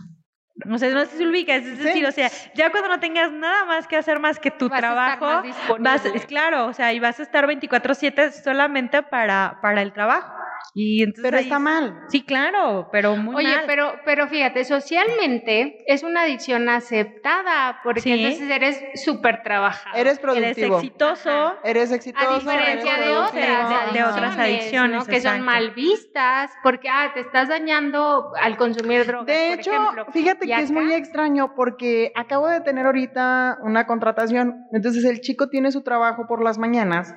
O 0.72 0.78
sea, 0.78 0.89
no 0.89 1.06
sé 1.06 1.12
si 1.12 1.17
se 1.17 1.28
ubica, 1.28 1.56
es 1.56 1.78
decir, 1.78 2.06
o 2.06 2.12
sea, 2.12 2.30
ya 2.54 2.72
cuando 2.72 2.89
no 2.89 3.00
tengas 3.00 3.32
nada 3.32 3.65
más 3.65 3.88
que 3.88 3.95
hacer 3.95 4.19
más 4.19 4.39
que 4.39 4.52
tu 4.52 4.69
trabajo, 4.69 5.43
vas, 5.80 6.06
es 6.06 6.26
claro, 6.26 6.67
o 6.67 6.74
sea, 6.74 6.93
y 6.93 7.00
vas 7.00 7.19
a 7.19 7.24
estar 7.24 7.45
24/7 7.48 8.32
solamente 8.32 9.04
para, 9.04 9.60
para 9.62 9.82
el 9.82 9.93
trabajo. 9.93 10.34
Y 10.74 11.04
entonces 11.04 11.24
pero 11.24 11.38
está 11.38 11.60
mal. 11.60 12.00
Sí, 12.10 12.24
claro, 12.24 12.89
pero 12.91 13.15
muy 13.15 13.36
Oye, 13.36 13.56
mal. 13.56 13.63
pero, 13.65 13.95
pero 14.06 14.28
fíjate, 14.28 14.63
socialmente 14.65 15.84
es 15.88 16.04
una 16.04 16.22
adicción 16.22 16.69
aceptada, 16.69 17.80
porque 17.84 18.13
entonces 18.13 18.50
eres 18.50 18.82
súper 19.04 19.41
trabajador. 19.43 20.00
Eres 20.00 20.19
productivo. 20.19 20.80
Eres 20.80 20.84
exitoso. 20.84 21.56
Eres 21.63 21.91
exitoso. 21.91 22.30
A 22.30 22.36
diferencia 22.39 22.98
de 22.98 23.17
otras, 23.17 23.93
de 23.93 24.04
otras 24.04 24.38
adicciones, 24.38 25.08
que 25.08 25.22
son 25.22 25.41
mal 25.41 25.72
vistas, 25.72 26.52
porque 26.63 26.89
ah, 26.89 27.12
te 27.13 27.22
estás 27.22 27.50
dañando 27.50 28.32
al 28.39 28.58
consumir 28.58 29.06
drogas. 29.06 29.26
De 29.26 29.54
hecho, 29.54 29.72
fíjate 30.13 30.48
que 30.56 30.62
es 30.62 30.72
muy 30.72 30.94
extraño 30.94 31.54
porque 31.56 32.12
acabo 32.16 32.48
de 32.48 32.62
tener 32.62 32.86
ahorita 32.86 33.60
una 33.64 33.86
contratación. 33.88 34.66
Entonces 34.72 35.06
el 35.06 35.22
chico 35.22 35.50
tiene 35.50 35.72
su 35.72 35.82
trabajo 35.82 36.26
por 36.28 36.44
las 36.44 36.58
mañanas 36.58 37.16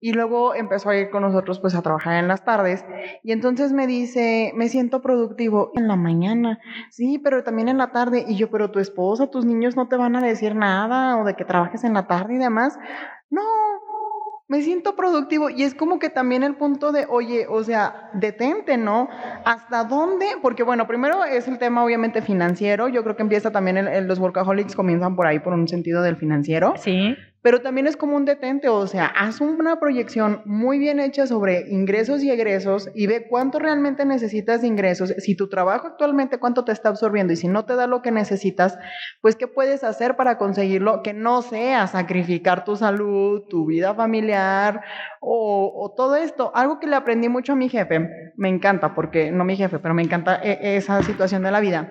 y 0.00 0.12
luego 0.12 0.54
empezó 0.54 0.90
a 0.90 0.96
ir 0.96 1.10
con 1.10 1.22
nosotros 1.22 1.60
pues 1.60 1.74
a 1.74 1.82
trabajar 1.82 2.16
en 2.16 2.28
las 2.28 2.44
tardes 2.44 2.84
y 3.22 3.32
entonces 3.32 3.72
me 3.72 3.86
dice, 3.86 4.52
me 4.54 4.68
siento 4.68 5.02
productivo 5.02 5.72
en 5.74 5.88
la 5.88 5.96
mañana, 5.96 6.58
sí, 6.90 7.18
pero 7.18 7.42
también 7.42 7.68
en 7.68 7.78
la 7.78 7.92
tarde 7.92 8.24
y 8.28 8.36
yo, 8.36 8.50
pero 8.50 8.70
tu 8.70 8.78
esposa, 8.78 9.30
tus 9.30 9.44
niños 9.44 9.76
no 9.76 9.88
te 9.88 9.96
van 9.96 10.16
a 10.16 10.20
decir 10.20 10.54
nada 10.54 11.16
o 11.18 11.24
de 11.24 11.34
que 11.34 11.44
trabajes 11.44 11.84
en 11.84 11.94
la 11.94 12.06
tarde 12.06 12.34
y 12.34 12.38
demás. 12.38 12.78
No, 13.30 13.42
me 14.48 14.62
siento 14.62 14.94
productivo 14.94 15.50
y 15.50 15.62
es 15.62 15.74
como 15.74 15.98
que 15.98 16.10
también 16.10 16.42
el 16.42 16.56
punto 16.56 16.92
de, 16.92 17.06
oye, 17.08 17.46
o 17.48 17.62
sea, 17.64 18.10
detente, 18.12 18.76
¿no? 18.76 19.08
¿Hasta 19.44 19.84
dónde? 19.84 20.26
Porque 20.42 20.62
bueno, 20.62 20.86
primero 20.86 21.24
es 21.24 21.48
el 21.48 21.58
tema 21.58 21.84
obviamente 21.84 22.22
financiero, 22.22 22.88
yo 22.88 23.02
creo 23.02 23.16
que 23.16 23.22
empieza 23.22 23.50
también, 23.50 23.76
en 23.78 24.06
los 24.06 24.18
workaholics 24.18 24.76
comienzan 24.76 25.16
por 25.16 25.26
ahí 25.26 25.38
por 25.38 25.54
un 25.54 25.68
sentido 25.68 26.02
del 26.02 26.16
financiero. 26.16 26.74
Sí 26.76 27.16
pero 27.44 27.60
también 27.60 27.86
es 27.86 27.98
como 27.98 28.16
un 28.16 28.24
detente, 28.24 28.70
o 28.70 28.86
sea, 28.86 29.04
haz 29.04 29.42
una 29.42 29.78
proyección 29.78 30.40
muy 30.46 30.78
bien 30.78 30.98
hecha 30.98 31.26
sobre 31.26 31.68
ingresos 31.68 32.22
y 32.22 32.30
egresos 32.30 32.88
y 32.94 33.06
ve 33.06 33.26
cuánto 33.28 33.58
realmente 33.58 34.06
necesitas 34.06 34.62
de 34.62 34.68
ingresos, 34.68 35.14
si 35.18 35.36
tu 35.36 35.50
trabajo 35.50 35.88
actualmente 35.88 36.38
cuánto 36.38 36.64
te 36.64 36.72
está 36.72 36.88
absorbiendo 36.88 37.34
y 37.34 37.36
si 37.36 37.48
no 37.48 37.66
te 37.66 37.76
da 37.76 37.86
lo 37.86 38.00
que 38.00 38.12
necesitas, 38.12 38.78
pues 39.20 39.36
qué 39.36 39.46
puedes 39.46 39.84
hacer 39.84 40.16
para 40.16 40.38
conseguirlo 40.38 41.02
que 41.02 41.12
no 41.12 41.42
sea 41.42 41.86
sacrificar 41.86 42.64
tu 42.64 42.76
salud, 42.76 43.42
tu 43.50 43.66
vida 43.66 43.92
familiar 43.92 44.80
o, 45.20 45.92
todo 45.94 46.16
esto. 46.16 46.50
Algo 46.54 46.80
que 46.80 46.86
le 46.86 46.96
aprendí 46.96 47.28
mucho 47.28 47.52
a 47.52 47.56
mi 47.56 47.68
jefe, 47.68 48.32
me 48.36 48.48
encanta, 48.48 48.94
porque 48.94 49.30
no 49.30 49.44
mi 49.44 49.56
jefe, 49.56 49.78
pero 49.80 49.92
me 49.92 50.02
encanta 50.02 50.40
e, 50.42 50.76
esa 50.76 51.02
situación 51.02 51.42
de 51.42 51.50
la 51.50 51.60
vida, 51.60 51.90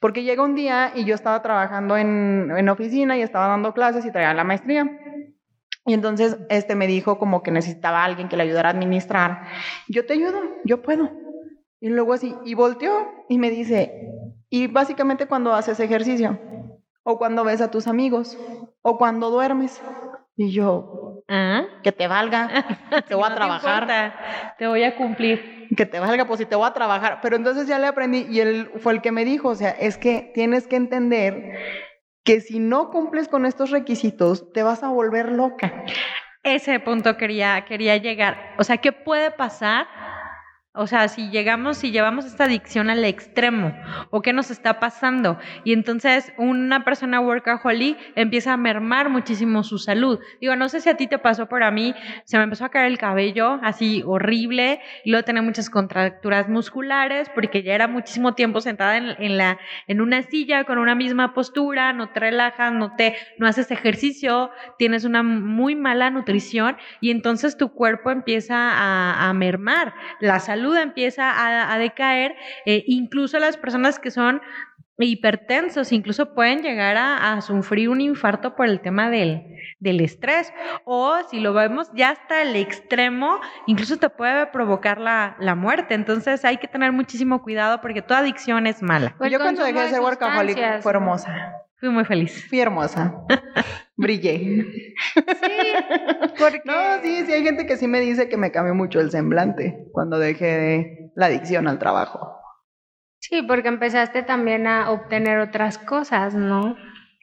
porque 0.00 0.22
llega 0.22 0.42
un 0.42 0.54
día 0.54 0.92
y 0.94 1.04
yo 1.04 1.14
estaba 1.14 1.42
trabajando 1.42 1.98
en, 1.98 2.50
en 2.56 2.68
oficina 2.70 3.18
y 3.18 3.22
estaba 3.22 3.48
dando 3.48 3.74
clases 3.74 4.06
y 4.06 4.10
traía 4.10 4.32
la 4.32 4.44
maestría. 4.44 4.93
Y 5.86 5.92
entonces 5.92 6.38
este 6.48 6.74
me 6.74 6.86
dijo 6.86 7.18
como 7.18 7.42
que 7.42 7.50
necesitaba 7.50 8.04
alguien 8.04 8.28
que 8.28 8.36
le 8.36 8.44
ayudara 8.44 8.70
a 8.70 8.72
administrar. 8.72 9.48
Yo 9.88 10.06
te 10.06 10.14
ayudo, 10.14 10.40
yo 10.64 10.82
puedo. 10.82 11.10
Y 11.80 11.90
luego 11.90 12.14
así, 12.14 12.34
y 12.44 12.54
volteó 12.54 12.92
y 13.28 13.38
me 13.38 13.50
dice, 13.50 14.08
y 14.48 14.68
básicamente 14.68 15.26
cuando 15.26 15.52
haces 15.52 15.78
ejercicio, 15.80 16.38
o 17.02 17.18
cuando 17.18 17.44
ves 17.44 17.60
a 17.60 17.70
tus 17.70 17.86
amigos, 17.86 18.38
o 18.80 18.96
cuando 18.96 19.28
duermes. 19.30 19.82
Y 20.36 20.50
yo, 20.50 21.22
¿Ah? 21.28 21.64
que 21.82 21.92
te 21.92 22.08
valga, 22.08 22.48
te 23.08 23.14
voy 23.14 23.24
a 23.30 23.34
trabajar. 23.34 24.14
Te, 24.58 24.66
voy 24.66 24.82
a 24.82 24.96
cumplir. 24.96 25.68
Que 25.76 25.86
te 25.86 26.00
valga, 26.00 26.26
pues 26.26 26.40
si 26.40 26.46
te 26.46 26.56
voy 26.56 26.66
a 26.66 26.72
trabajar. 26.72 27.18
Pero 27.22 27.36
entonces 27.36 27.68
ya 27.68 27.78
le 27.78 27.86
aprendí 27.86 28.26
y 28.30 28.40
él 28.40 28.70
fue 28.78 28.94
el 28.94 29.02
que 29.02 29.12
me 29.12 29.24
dijo, 29.24 29.50
o 29.50 29.54
sea, 29.54 29.70
es 29.70 29.98
que 29.98 30.32
tienes 30.34 30.66
que 30.66 30.76
entender 30.76 31.52
que 32.24 32.40
si 32.40 32.58
no 32.58 32.90
cumples 32.90 33.28
con 33.28 33.46
estos 33.46 33.70
requisitos, 33.70 34.52
te 34.52 34.62
vas 34.62 34.82
a 34.82 34.88
volver 34.88 35.30
loca. 35.30 35.84
Ese 36.42 36.80
punto 36.80 37.16
quería, 37.16 37.64
quería 37.64 37.96
llegar. 37.96 38.54
O 38.58 38.64
sea, 38.64 38.78
¿qué 38.78 38.92
puede 38.92 39.30
pasar 39.30 39.86
o 40.76 40.88
sea, 40.88 41.06
si 41.06 41.30
llegamos, 41.30 41.76
si 41.78 41.92
llevamos 41.92 42.24
esta 42.24 42.44
adicción 42.44 42.90
al 42.90 43.04
extremo, 43.04 43.72
¿o 44.10 44.22
qué 44.22 44.32
nos 44.32 44.50
está 44.50 44.80
pasando? 44.80 45.38
Y 45.62 45.72
entonces 45.72 46.32
una 46.36 46.84
persona 46.84 47.20
workaholic 47.20 47.96
empieza 48.16 48.52
a 48.52 48.56
mermar 48.56 49.08
muchísimo 49.08 49.62
su 49.62 49.78
salud. 49.78 50.18
Digo, 50.40 50.56
no 50.56 50.68
sé 50.68 50.80
si 50.80 50.88
a 50.88 50.96
ti 50.96 51.06
te 51.06 51.18
pasó, 51.18 51.46
pero 51.46 51.64
a 51.64 51.70
mí 51.70 51.94
se 52.24 52.38
me 52.38 52.42
empezó 52.42 52.64
a 52.64 52.70
caer 52.70 52.86
el 52.86 52.98
cabello 52.98 53.60
así 53.62 54.02
horrible, 54.04 54.80
y 55.04 55.10
luego 55.10 55.24
tenía 55.24 55.42
muchas 55.42 55.70
contracturas 55.70 56.48
musculares, 56.48 57.30
porque 57.32 57.62
ya 57.62 57.72
era 57.72 57.86
muchísimo 57.86 58.34
tiempo 58.34 58.60
sentada 58.60 58.96
en, 58.96 59.38
la, 59.38 59.58
en 59.86 60.00
una 60.00 60.22
silla 60.22 60.64
con 60.64 60.78
una 60.78 60.96
misma 60.96 61.34
postura, 61.34 61.92
no 61.92 62.08
te 62.08 62.18
relajas, 62.18 62.72
no 62.72 62.96
te, 62.96 63.14
no 63.38 63.46
haces 63.46 63.70
ejercicio, 63.70 64.50
tienes 64.76 65.04
una 65.04 65.22
muy 65.22 65.76
mala 65.76 66.10
nutrición, 66.10 66.76
y 67.00 67.12
entonces 67.12 67.56
tu 67.56 67.72
cuerpo 67.72 68.10
empieza 68.10 68.56
a, 68.56 69.28
a 69.28 69.32
mermar. 69.34 69.94
La 70.18 70.40
salud 70.40 70.63
empieza 70.76 71.72
a, 71.72 71.78
decaer, 71.78 72.34
eh, 72.66 72.84
incluso 72.86 73.38
las 73.38 73.56
personas 73.56 73.98
que 73.98 74.10
son 74.10 74.40
hipertensos, 74.98 75.90
incluso 75.92 76.34
pueden 76.34 76.62
llegar 76.62 76.96
a, 76.96 77.40
sufrir 77.40 77.88
un 77.88 78.00
infarto 78.00 78.54
por 78.54 78.66
el 78.66 78.80
tema 78.80 79.10
del, 79.10 79.44
del, 79.80 80.00
estrés. 80.00 80.52
O 80.84 81.18
si 81.28 81.40
lo 81.40 81.52
vemos 81.52 81.90
ya 81.94 82.10
hasta 82.10 82.42
el 82.42 82.54
extremo, 82.56 83.40
incluso 83.66 83.96
te 83.96 84.08
puede 84.08 84.46
provocar 84.46 85.00
la, 85.00 85.36
la, 85.40 85.54
muerte. 85.54 85.94
Entonces 85.94 86.44
hay 86.44 86.58
que 86.58 86.68
tener 86.68 86.92
muchísimo 86.92 87.42
cuidado 87.42 87.80
porque 87.80 88.02
toda 88.02 88.20
adicción 88.20 88.66
es 88.66 88.82
mala. 88.82 89.14
Pues 89.18 89.32
Yo 89.32 89.38
cuando 89.40 89.64
dejé 89.64 89.80
de 89.80 89.90
ser 89.90 90.00
workaholic 90.00 90.80
fue 90.80 90.92
hermosa. 90.92 91.52
Fui 91.76 91.88
muy 91.88 92.04
feliz. 92.04 92.46
Fui 92.48 92.60
hermosa. 92.60 93.14
Brillé. 93.96 94.64
Sí, 95.14 96.34
porque... 96.38 96.60
No, 96.64 96.74
sí, 97.02 97.24
sí, 97.26 97.32
hay 97.32 97.44
gente 97.44 97.66
que 97.66 97.76
sí 97.76 97.86
me 97.86 98.00
dice 98.00 98.28
que 98.28 98.36
me 98.36 98.50
cambió 98.50 98.74
mucho 98.74 99.00
el 99.00 99.10
semblante 99.10 99.86
cuando 99.92 100.18
dejé 100.18 100.46
de 100.46 101.10
la 101.14 101.26
adicción 101.26 101.68
al 101.68 101.78
trabajo. 101.78 102.36
Sí, 103.20 103.42
porque 103.42 103.68
empezaste 103.68 104.22
también 104.22 104.66
a 104.66 104.90
obtener 104.90 105.38
otras 105.38 105.78
cosas, 105.78 106.34
¿no? 106.34 106.76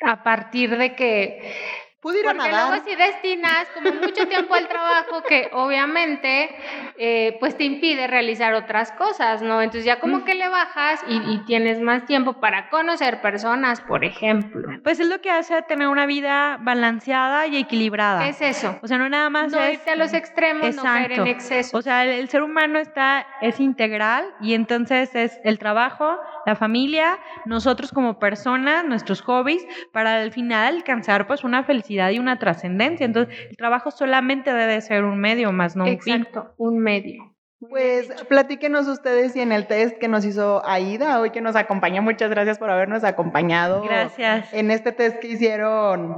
A 0.04 0.24
partir 0.24 0.78
de 0.78 0.96
que 0.96 1.54
Pudiera 2.02 2.34
Porque 2.34 2.50
nadar. 2.50 2.70
luego 2.72 2.84
si 2.84 2.96
destinas 2.96 3.68
como 3.76 3.92
mucho 3.94 4.28
tiempo 4.28 4.56
al 4.56 4.68
trabajo 4.68 5.22
que 5.22 5.52
obviamente 5.54 6.50
eh, 6.98 7.38
pues 7.40 7.56
te 7.56 7.64
impide 7.64 8.08
realizar 8.08 8.56
otras 8.56 8.92
cosas, 8.94 9.44
¿no? 9.44 9.62
Entonces 9.62 9.86
ya 9.86 10.00
como 10.00 10.26
que 10.26 10.34
le 10.34 10.50
bajas 10.50 11.00
y, 11.08 11.18
y, 11.32 11.46
tienes 11.46 11.80
más 11.80 12.06
tiempo 12.06 12.34
para 12.34 12.70
conocer 12.72 13.22
personas, 13.22 13.82
por 13.82 14.04
ejemplo. 14.04 14.68
Pues 14.84 15.00
es 15.00 15.08
lo 15.08 15.22
que 15.22 15.30
hace 15.30 15.62
tener 15.62 15.90
una 15.90 16.08
vida 16.08 16.58
balanceada 16.62 17.46
y 17.46 17.58
equilibrada. 17.58 18.28
Es 18.28 18.42
eso. 18.42 18.80
O 18.82 18.88
sea, 18.88 18.98
no 18.98 19.08
nada 19.08 19.30
más 19.30 19.52
no 19.52 19.60
es... 19.60 19.74
irte 19.74 19.92
a 19.92 19.96
los 19.96 20.14
extremos, 20.14 20.66
Exacto. 20.66 20.88
no 20.88 20.94
caer 20.94 21.12
en 21.12 21.28
exceso. 21.28 21.78
O 21.78 21.84
sea, 21.84 22.04
el, 22.04 22.10
el, 22.12 22.30
ser 22.30 22.42
humano 22.42 22.80
está, 22.80 23.28
es 23.42 23.60
integral 23.60 24.26
y 24.42 24.56
entonces 24.56 25.14
es 25.14 25.40
el 25.44 25.60
trabajo, 25.60 26.18
la 26.46 26.56
familia, 26.56 27.20
nosotros 27.46 27.92
como 27.92 28.20
personas, 28.20 28.86
nuestros 28.86 29.22
hobbies, 29.22 29.66
para 29.92 30.22
al 30.22 30.32
final 30.32 30.78
alcanzar 30.78 31.28
pues 31.28 31.44
una 31.44 31.64
felicidad 31.64 32.10
y 32.12 32.20
una 32.20 32.40
trascendencia. 32.40 33.06
Entonces, 33.06 33.36
el 33.50 33.58
trabajo 33.58 33.92
solamente 33.92 34.54
debe 34.54 34.82
ser 34.82 35.04
un 35.06 35.20
medio 35.20 35.52
más, 35.52 35.76
no 35.76 35.84
un 35.84 35.90
Exacto, 35.90 36.42
fin. 36.42 36.52
un 36.58 36.80
medio. 36.80 37.31
Pues 37.70 38.08
platíquenos 38.28 38.88
ustedes 38.88 39.36
y 39.36 39.42
en 39.42 39.52
el 39.52 39.68
test 39.68 40.00
que 40.00 40.08
nos 40.08 40.26
hizo 40.26 40.66
Aida, 40.66 41.20
hoy 41.20 41.30
que 41.30 41.42
nos 41.42 41.56
acompaña, 41.56 42.02
muchas 42.02 42.32
gracias 42.32 42.58
por 42.58 42.72
habernos 42.72 43.04
acompañado. 43.04 43.84
Gracias. 43.84 44.52
En 44.52 44.72
este 44.72 44.92
test 44.92 45.20
que 45.20 45.28
hicieron, 45.28 46.16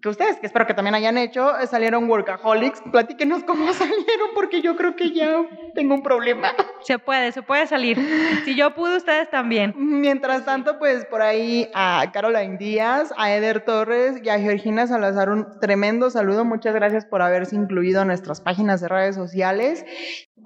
que 0.00 0.08
ustedes, 0.08 0.36
que 0.36 0.46
espero 0.46 0.66
que 0.66 0.74
también 0.74 0.94
hayan 0.94 1.18
hecho, 1.18 1.50
salieron 1.66 2.08
workaholics. 2.08 2.80
Platíquenos 2.92 3.42
cómo 3.42 3.72
salieron, 3.72 4.28
porque 4.36 4.62
yo 4.62 4.76
creo 4.76 4.94
que 4.94 5.10
ya 5.10 5.44
tengo 5.74 5.94
un 5.94 6.02
problema. 6.04 6.52
Se 6.82 7.00
puede, 7.00 7.32
se 7.32 7.42
puede 7.42 7.66
salir. 7.66 7.98
Si 8.44 8.54
yo 8.54 8.72
pude, 8.74 8.96
ustedes 8.98 9.28
también. 9.30 9.74
Mientras 9.76 10.44
tanto, 10.44 10.78
pues 10.78 11.06
por 11.06 11.22
ahí 11.22 11.70
a 11.74 12.10
Caroline 12.12 12.56
Díaz, 12.56 13.12
a 13.16 13.34
Eder 13.34 13.64
Torres 13.64 14.20
y 14.22 14.28
a 14.28 14.38
Georgina 14.38 14.86
Salazar, 14.86 15.28
un 15.30 15.58
tremendo 15.58 16.08
saludo. 16.10 16.44
Muchas 16.44 16.72
gracias 16.74 17.04
por 17.04 17.20
haberse 17.20 17.56
incluido 17.56 18.02
en 18.02 18.08
nuestras 18.08 18.40
páginas 18.40 18.80
de 18.80 18.88
redes 18.88 19.16
sociales. 19.16 19.84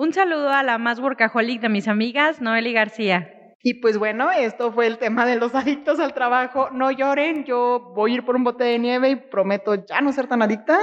Un 0.00 0.12
saludo 0.12 0.50
a 0.50 0.62
la 0.62 0.78
más 0.78 1.00
workaholic 1.00 1.61
de 1.61 1.68
mis 1.68 1.88
amigas, 1.88 2.40
Noeli 2.40 2.72
García. 2.72 3.34
Y 3.64 3.80
pues 3.80 3.98
bueno, 3.98 4.30
esto 4.30 4.70
fue 4.70 4.87
el 4.87 4.96
tema 4.98 5.26
de 5.26 5.34
los 5.34 5.54
adictos 5.56 5.98
al 5.98 6.14
trabajo. 6.14 6.70
No 6.70 6.92
lloren, 6.92 7.44
yo 7.44 7.92
voy 7.96 8.12
a 8.12 8.14
ir 8.14 8.24
por 8.24 8.37
un 8.37 8.44
bote 8.44 8.62
de 8.62 8.78
nieve 8.78 9.11
y 9.11 9.16
prometo 9.16 9.74
ya 9.74 10.00
no 10.00 10.12
ser 10.12 10.28
tan 10.28 10.40
adicta. 10.40 10.78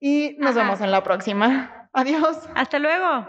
Y 0.00 0.36
nos 0.38 0.52
Ajá. 0.56 0.60
vemos 0.64 0.80
en 0.80 0.90
la 0.90 1.02
próxima. 1.02 1.86
Adiós. 1.92 2.48
Hasta 2.54 2.78
luego. 2.78 3.28